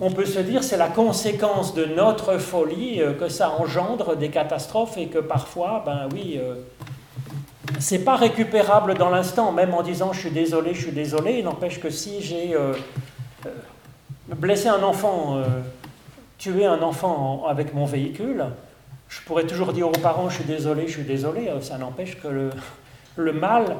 [0.01, 4.29] On peut se dire c'est la conséquence de notre folie euh, que ça engendre des
[4.29, 6.55] catastrophes et que parfois, ben oui, euh,
[7.79, 11.41] c'est pas récupérable dans l'instant, même en disant je suis désolé, je suis désolé.
[11.41, 12.73] N'empêche que si j'ai euh,
[14.27, 15.41] blessé un enfant,
[16.37, 18.45] tué un enfant avec mon véhicule,
[19.15, 22.19] je pourrais toujours dire aux parents, je suis désolé, je suis désolé, euh, ça n'empêche
[22.19, 23.77] que le, mal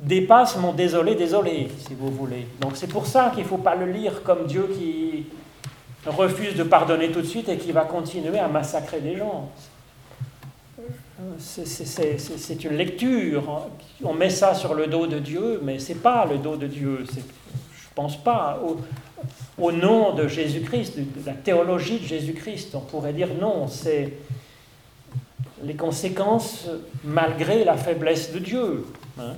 [0.00, 2.46] dépasse mon désolé, désolé, si vous voulez.
[2.60, 5.26] Donc c'est pour ça qu'il ne faut pas le lire comme Dieu qui
[6.04, 9.50] refuse de pardonner tout de suite et qui va continuer à massacrer des gens.
[11.38, 13.68] C'est une lecture.
[14.04, 16.66] On met ça sur le dos de Dieu, mais ce n'est pas le dos de
[16.66, 17.04] Dieu.
[17.08, 18.60] Je ne pense pas.
[18.62, 18.76] Au,
[19.58, 24.12] au nom de Jésus-Christ, de la théologie de Jésus-Christ, on pourrait dire non, c'est
[25.62, 26.68] les conséquences
[27.04, 28.86] malgré la faiblesse de Dieu.
[29.18, 29.34] Hein.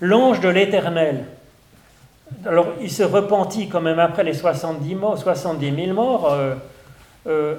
[0.00, 1.24] L'ange de l'Éternel,
[2.46, 6.32] alors il se repentit quand même après les 70, morts, 70 000 morts.
[6.32, 6.54] Euh,
[7.26, 7.56] euh,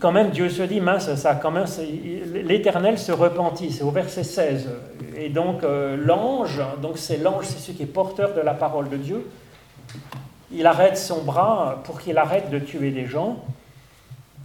[0.00, 1.66] quand même, Dieu se dit, mince, ça, quand même,
[2.44, 4.68] l'Éternel se repentit, c'est au verset 16.
[5.16, 8.88] Et donc, euh, l'ange, donc c'est l'ange, c'est celui qui est porteur de la parole
[8.88, 9.30] de Dieu,
[10.50, 13.44] il arrête son bras pour qu'il arrête de tuer des gens.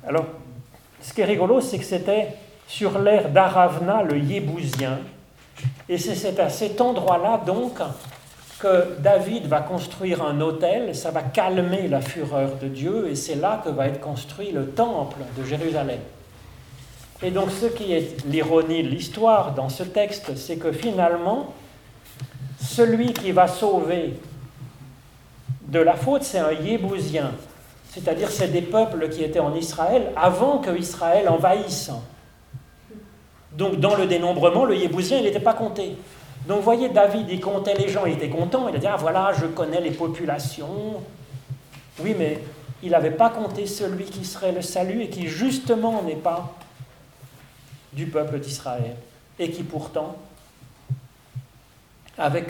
[0.07, 0.25] Alors,
[1.01, 2.29] ce qui est rigolo, c'est que c'était
[2.67, 4.99] sur l'air d'Aravna, le Yébousien.
[5.87, 7.79] Et c'est à cet endroit-là, donc,
[8.59, 13.35] que David va construire un autel, ça va calmer la fureur de Dieu, et c'est
[13.35, 15.99] là que va être construit le temple de Jérusalem.
[17.21, 21.53] Et donc ce qui est l'ironie de l'histoire dans ce texte, c'est que finalement,
[22.59, 24.13] celui qui va sauver
[25.67, 27.31] de la faute, c'est un Yébousien.
[27.93, 31.91] C'est-à-dire, c'est des peuples qui étaient en Israël avant que Israël envahisse.
[33.51, 35.95] Donc, dans le dénombrement, le Yébousien, il n'était pas compté.
[36.47, 38.67] Donc, vous voyez, David, il comptait les gens, il était content.
[38.67, 41.03] Il a dit Ah, voilà, je connais les populations.
[41.99, 42.39] Oui, mais
[42.81, 46.55] il n'avait pas compté celui qui serait le salut et qui, justement, n'est pas
[47.93, 48.95] du peuple d'Israël.
[49.37, 50.15] Et qui, pourtant,
[52.17, 52.47] avec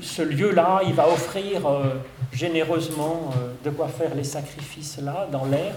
[0.00, 1.94] ce lieu-là, il va offrir euh,
[2.32, 5.74] généreusement euh, de quoi faire les sacrifices là, dans l'air.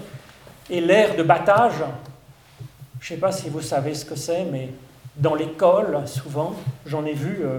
[0.70, 1.74] Et l'air de battage,
[3.00, 4.70] je ne sais pas si vous savez ce que c'est, mais
[5.16, 6.54] dans l'école, souvent,
[6.86, 7.58] j'en ai vu euh,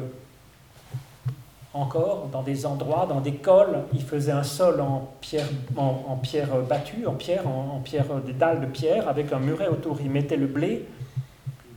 [1.74, 5.48] encore dans des endroits, dans des cols, ils faisaient un sol en pierre,
[5.78, 10.00] en, pierre battue, en pierre, en, pierre, des dalles de pierre, avec un muret autour.
[10.02, 10.88] Ils mettaient le blé,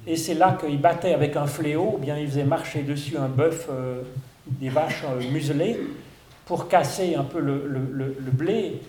[0.07, 3.29] et c'est là qu'ils battaient avec un fléau, ou bien ils faisaient marcher dessus un
[3.29, 3.69] bœuf
[4.47, 5.79] des vaches euh, muselées
[6.47, 8.81] pour casser un peu le, blé.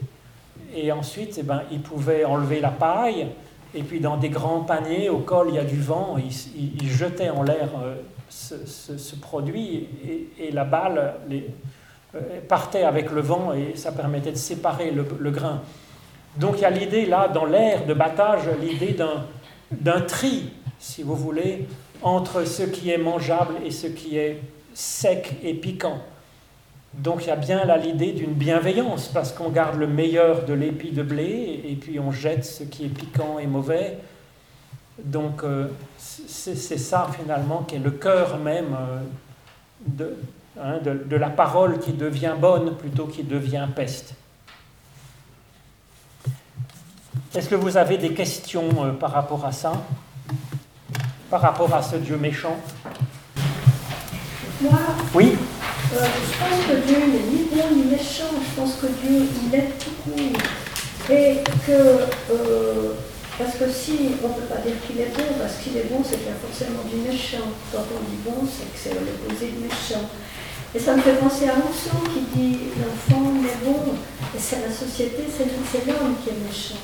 [0.76, 3.28] Et ensuite, eh ben, ils pouvaient enlever la paille.
[3.76, 7.30] Et puis, dans des grands paniers, au col, il y a du vent, ils, jetaient
[7.30, 7.95] en l'air euh,
[8.30, 9.88] ce, produit
[10.39, 15.62] et, la balle euh, partait avec le vent et ça permettait de séparer le, grain.
[16.38, 18.95] Donc, il y a l'idée là, dans l'air de battage, l'idée
[19.72, 20.49] d'un tri,
[20.80, 21.68] si vous voulez,
[22.01, 24.41] entre ce qui est mangeable et ce qui est
[24.74, 25.99] sec et piquant.
[26.93, 30.53] Donc il y a bien là l'idée d'une bienveillance, parce qu'on garde le meilleur de
[30.53, 33.97] l'épi de blé et puis on jette ce qui est piquant et mauvais.
[34.99, 38.78] Donc euh, c'est ça finalement qui est le cœur même
[39.99, 40.11] euh,
[40.61, 44.13] hein, de, de, la parole qui devient bonne plutôt qui devient peste.
[47.34, 49.74] Est-ce que vous avez des questions euh, par rapport à ça?
[51.32, 52.55] Par rapport à ce Dieu méchant?
[54.64, 54.80] Moi,
[55.14, 55.36] oui.
[55.93, 58.32] Euh, je pense que Dieu n'est ni bon ni méchant.
[58.34, 60.41] Je pense que Dieu, il est tout court.
[61.09, 61.72] Et que,
[62.32, 62.93] euh,
[63.38, 66.01] parce que si on ne peut pas dire qu'il est bon, parce qu'il est bon,
[66.03, 67.51] c'est qu'il y a forcément du méchant.
[67.72, 70.07] Quand on dit bon, c'est que c'est l'opposé du méchant.
[70.76, 73.93] Et ça me fait penser à Rousseau qui dit l'enfant est bon,
[74.36, 76.82] et c'est la société, c'est l'homme qui est méchant.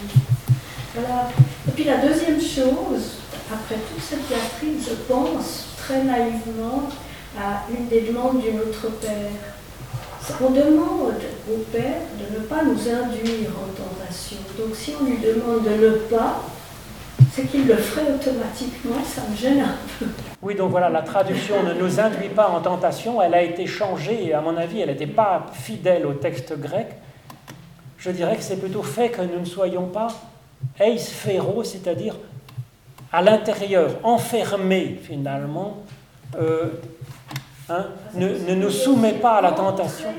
[0.93, 1.29] Voilà.
[1.67, 3.17] Et puis la deuxième chose,
[3.51, 6.89] après toute cette diatribe, je pense très naïvement,
[7.37, 9.31] à une des demandes du Notre Père.
[10.41, 11.21] On demande
[11.51, 14.37] au Père de ne pas nous induire en tentation.
[14.57, 16.43] Donc si on lui demande de ne pas,
[17.33, 20.05] c'est qu'il le ferait automatiquement, ça me gêne un peu.
[20.41, 24.27] Oui, donc voilà, la traduction ne nous induit pas en tentation, elle a été changée
[24.27, 26.87] et à mon avis, elle n'était pas fidèle au texte grec.
[27.97, 30.07] Je dirais que c'est plutôt fait que nous ne soyons pas
[30.79, 30.97] eis
[31.63, 32.15] c'est-à-dire
[33.11, 35.83] à, l'intérieur, enfermés finalement,
[36.39, 36.67] euh,
[37.69, 40.09] Hein, ne, nous soumets pas à la tentation.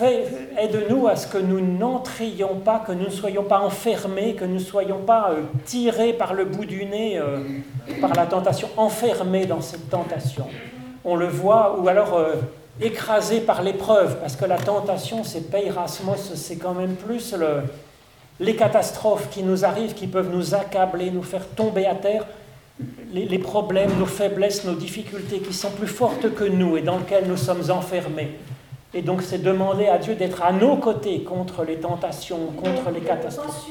[0.00, 4.54] Aide-nous à ce que nous n'entrions pas, que nous ne soyons pas enfermés, que nous
[4.54, 7.44] ne soyons pas euh, tirés par le bout du nez euh,
[8.00, 10.46] par la tentation, enfermés dans cette tentation.
[11.04, 12.34] On le voit, ou alors euh,
[12.80, 17.62] écrasés par l'épreuve, parce que la tentation, c'est peirasmos, c'est quand même plus le,
[18.40, 22.26] les catastrophes qui nous arrivent, qui peuvent nous accabler, nous faire tomber à terre
[23.12, 27.26] les, problèmes, nos faiblesses, nos difficultés qui sont plus fortes que nous et dans lesquelles
[27.26, 28.38] nous sommes enfermés.
[28.92, 33.00] Et donc c'est demander à Dieu d'être à nos côtés contre les tentations, contre les
[33.00, 33.66] catastrophes.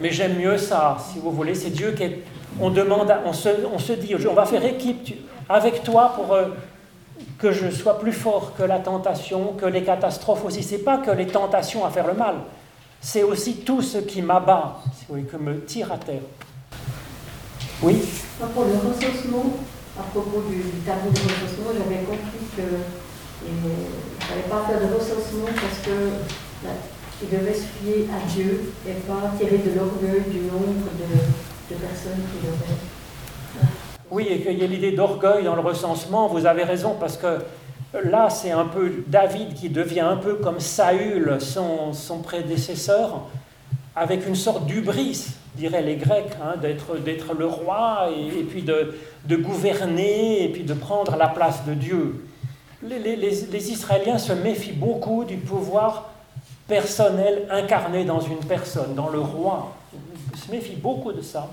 [0.00, 1.54] Mais j'aime mieux ça, si vous voulez.
[1.54, 2.22] C'est Dieu qui est...
[2.60, 5.14] On demande, on se, on se dit, on va faire équipe
[5.48, 6.48] avec toi pour euh,
[7.38, 10.62] que je sois plus fort que la tentation, que les catastrophes aussi.
[10.62, 12.34] C'est pas que les tentations à faire le mal,
[13.02, 16.22] c'est aussi tout ce qui m'abat, si vous voulez, que me tire à terre.
[17.82, 18.00] Oui
[18.38, 19.56] Pour le recensement,
[19.98, 23.74] à propos du, tableau de recensement, j'avais compris qu'il ne
[24.20, 29.58] fallait pas faire de recensement parce qu'il devait se fier à Dieu et pas tirer
[29.58, 33.66] de l'orgueil du nombre de, de personnes qui l'auraient.
[34.12, 37.38] Oui, et qu'il y ait l'idée d'orgueil dans le recensement, vous avez raison, parce que
[37.92, 43.26] Là, c'est un peu David qui devient un peu comme Saül, son, prédécesseur,
[43.94, 50.44] avec une sorte d'ubris, diraient les Grecs, hein, d'être le roi et, puis de, gouverner
[50.44, 52.24] et puis de prendre la place de Dieu.
[52.82, 56.10] Les, Israéliens se méfient beaucoup du pouvoir
[56.66, 59.76] personnel incarné dans une personne, dans le roi.
[60.32, 61.50] Ils se méfient beaucoup de ça,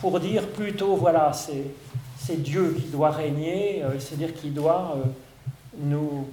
[0.00, 4.94] pour dire plutôt, voilà, c'est Dieu qui doit régner, euh, c'est-à-dire qui doit...
[4.96, 5.08] Euh,
[5.78, 6.26] nous,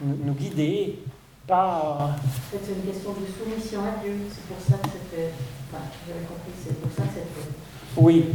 [0.00, 0.98] nous guider,
[1.46, 2.16] pas...
[2.50, 5.30] C'est une question de soumission à Dieu, c'est pour ça que c'était...
[5.70, 7.48] Enfin, j'avais compris, c'est pour ça que c'était...
[7.96, 8.26] Oui.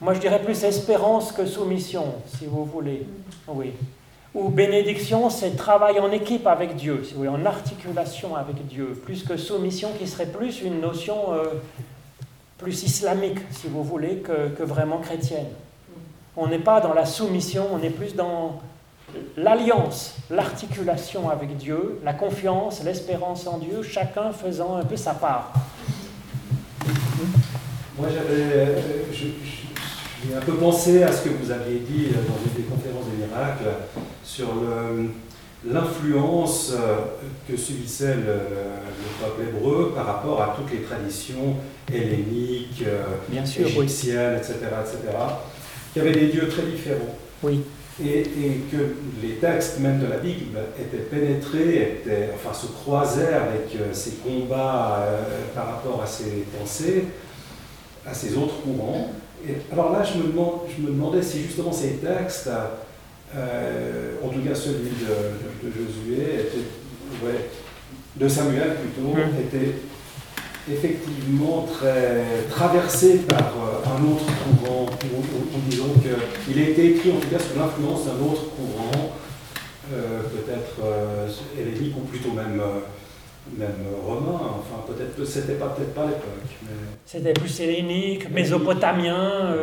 [0.00, 3.06] Moi, je dirais plus espérance que soumission, si vous voulez.
[3.46, 3.72] Oui.
[4.34, 9.00] Ou bénédiction, c'est travail en équipe avec Dieu, si vous voulez, en articulation avec Dieu,
[9.04, 11.44] plus que soumission, qui serait plus une notion euh,
[12.56, 15.48] plus islamique, si vous voulez, que, que vraiment chrétienne.
[16.36, 18.60] On n'est pas dans la soumission, on est plus dans
[19.36, 25.52] l'alliance, l'articulation avec Dieu, la confiance, l'espérance en Dieu, chacun faisant un peu sa part.
[27.98, 28.76] Moi, j'avais,
[29.12, 33.26] j'ai un peu pensé à ce que vous aviez dit dans une des conférences des
[33.26, 33.76] miracles
[34.24, 34.48] sur
[35.66, 36.74] l'influence
[37.48, 38.40] que subissait le,
[39.20, 41.56] peuple hébreu par rapport à toutes les traditions
[41.92, 42.84] helléniques,
[43.28, 44.98] Bien sûr, égyptiennes, etc., etc.,
[45.92, 47.14] qui avaient des dieux très différents.
[47.42, 47.60] Oui.
[48.02, 53.34] Et, et, que les textes même de la Bible étaient pénétrés, étaient, enfin se croisaient
[53.34, 55.22] avec euh, ces combats euh,
[55.54, 57.04] par rapport à ces pensées,
[58.06, 59.12] à ces autres courants.
[59.46, 62.48] Et alors là, je me, demande, je me demandais si justement ces textes,
[63.36, 67.50] euh, en tout cas celui de, de, Josué, était, ouais,
[68.16, 69.89] de Samuel plutôt, mmh.
[70.72, 75.92] Effectivement très traversé par euh, un autre courant, ou, disons
[76.44, 79.12] qu'il a été écrit en tout cas sous l'influence d'un autre courant,
[79.92, 82.62] euh, peut-être euh, hellénique ou plutôt même,
[83.56, 86.58] même romain, enfin peut-être c'était pas peut-être pas l'époque.
[87.04, 89.54] C'était plus hellénique, mésopotamien.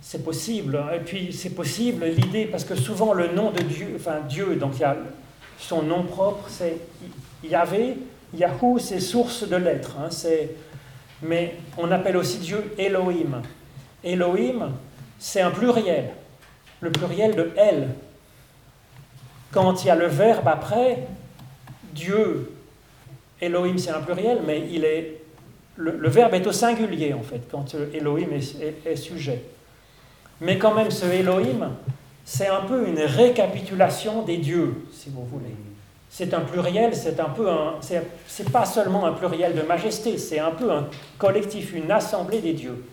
[0.00, 0.82] c'est possible.
[0.94, 4.72] Et puis c'est possible l'idée, parce que souvent le nom de Dieu, enfin Dieu, donc
[4.76, 4.96] il y a
[5.58, 6.78] son nom propre, c'est
[7.44, 7.96] Yahvé,
[8.36, 9.96] Yahoo, c'est source de l'être.
[9.98, 10.08] Hein,
[11.22, 13.42] mais on appelle aussi Dieu Elohim.
[14.04, 14.72] Elohim,
[15.18, 16.10] c'est un pluriel,
[16.80, 17.88] le pluriel de El.
[19.52, 21.06] Quand il y a le verbe après,
[21.92, 22.52] Dieu,
[23.40, 25.22] Elohim, c'est un pluriel, mais il est,
[25.76, 29.42] le, verbe est au singulier, en fait, quand Elohim est sujet.
[30.40, 31.70] Mais quand même, ce Elohim,
[32.24, 35.54] c'est un peu une récapitulation des dieux, si vous voulez
[36.16, 40.38] c'est un pluriel, c'est un peu un, c'est pas seulement un pluriel de majesté, c'est
[40.38, 40.86] un peu un
[41.18, 42.86] collectif, une assemblée des dieux.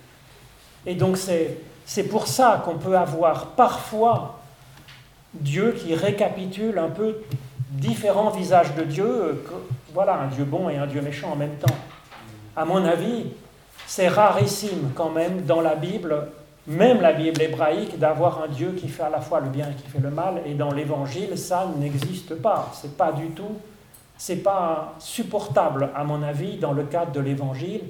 [0.86, 4.40] Et donc c'est pour ça qu'on peut avoir parfois
[5.34, 7.16] Dieu qui récapitule un peu
[7.70, 9.42] différents visages de Dieu,
[9.94, 11.78] voilà, un Dieu bon et un Dieu méchant en même temps.
[12.58, 13.28] À mon avis,
[13.88, 16.28] c'est rarissime quand même dans la Bible
[16.68, 19.82] même la Bible hébraïque, d'avoir un Dieu qui fait à la fois le bien et
[19.82, 20.42] qui fait le mal.
[20.46, 22.72] Et dans l'Évangile, ça n'existe pas.
[22.74, 23.58] C'est pas du tout,
[24.18, 27.82] c'est pas supportable à mon avis dans le cadre de l'Évangile.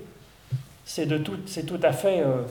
[0.86, 2.21] C'est de tout, c'est tout à fait.
[2.21, 2.41] Euh,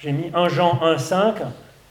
[0.00, 1.34] j'ai mis 1 Jean 1,5.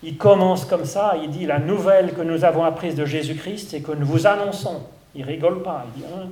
[0.04, 1.16] Il commence comme ça.
[1.22, 4.82] Il dit la nouvelle que nous avons apprise de Jésus-Christ, et que nous vous annonçons.
[5.14, 5.86] Il rigole pas.
[5.88, 6.30] Il dit hein,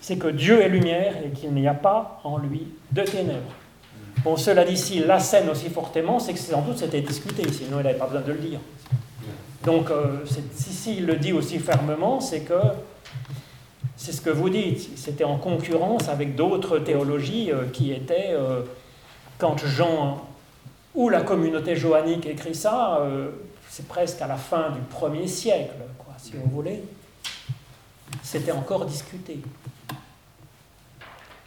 [0.00, 3.52] c'est que Dieu est lumière et qu'il n'y a pas en lui de ténèbres.
[4.24, 7.84] Bon, cela dit, s'il l'assène aussi fortement, c'est que sans doute c'était discuté, sinon il
[7.84, 8.60] n'avait pas besoin de le dire.
[9.64, 12.60] Donc, euh, si s'il le dit aussi fermement, c'est que
[13.96, 14.96] c'est ce que vous dites.
[14.96, 18.62] C'était en concurrence avec d'autres théologies euh, qui étaient, euh,
[19.38, 20.24] quand Jean
[20.94, 23.06] ou la communauté johannique écrit ça,
[23.68, 25.74] c'est presque à la fin du premier siècle,
[26.16, 26.82] si vous voulez.
[28.22, 29.40] C'était encore discuté.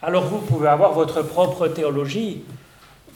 [0.04, 2.44] Alors vous pouvez avoir votre propre théologie,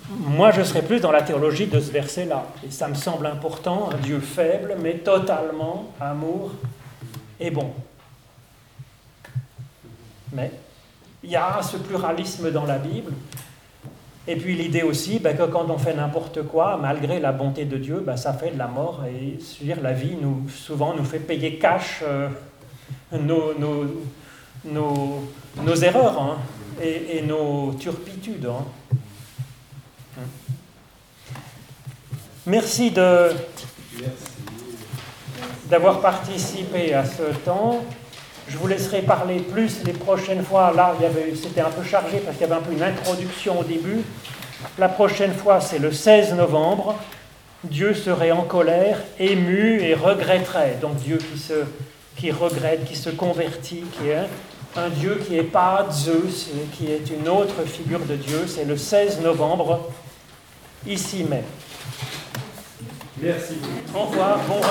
[0.09, 2.45] moi, je serais plus dans la théologie de ce verset-là.
[2.65, 6.51] Et ça me semble important, un Dieu faible, mais totalement amour
[7.39, 7.71] et bon.
[10.33, 10.51] Mais
[11.23, 13.13] il y a ce pluralisme dans la Bible.
[14.27, 17.77] Et puis l'idée aussi ben, que quand on fait n'importe quoi, malgré la bonté de
[17.77, 19.03] Dieu, ben, ça fait de la mort.
[19.05, 22.29] Et dire, la vie, nous, souvent, nous fait payer cash euh,
[23.11, 23.85] nos, nos,
[24.65, 26.37] nos, erreurs hein,
[26.81, 28.45] et, nos turpitudes.
[28.45, 28.63] Hein.
[32.45, 33.29] Merci de
[35.69, 37.81] d'avoir participé à ce temps.
[38.49, 40.73] Je vous laisserai parler plus les prochaines fois.
[40.75, 40.93] Là,
[41.41, 44.01] c'était un peu chargé parce qu'il y avait un peu une introduction au début.
[44.77, 46.95] La prochaine fois, c'est le 16 novembre.
[47.63, 50.77] Dieu serait en colère, ému et regretterait.
[50.81, 51.63] Donc Dieu qui, se,
[52.17, 54.27] qui regrette, qui se convertit, qui est
[54.75, 58.47] un Dieu qui n'est pas Zeus, qui est une autre figure de Dieu.
[58.47, 59.89] C'est le 16 novembre,
[60.85, 61.45] ici même.
[63.21, 63.55] Merci.
[63.93, 64.61] Au revoir, bon.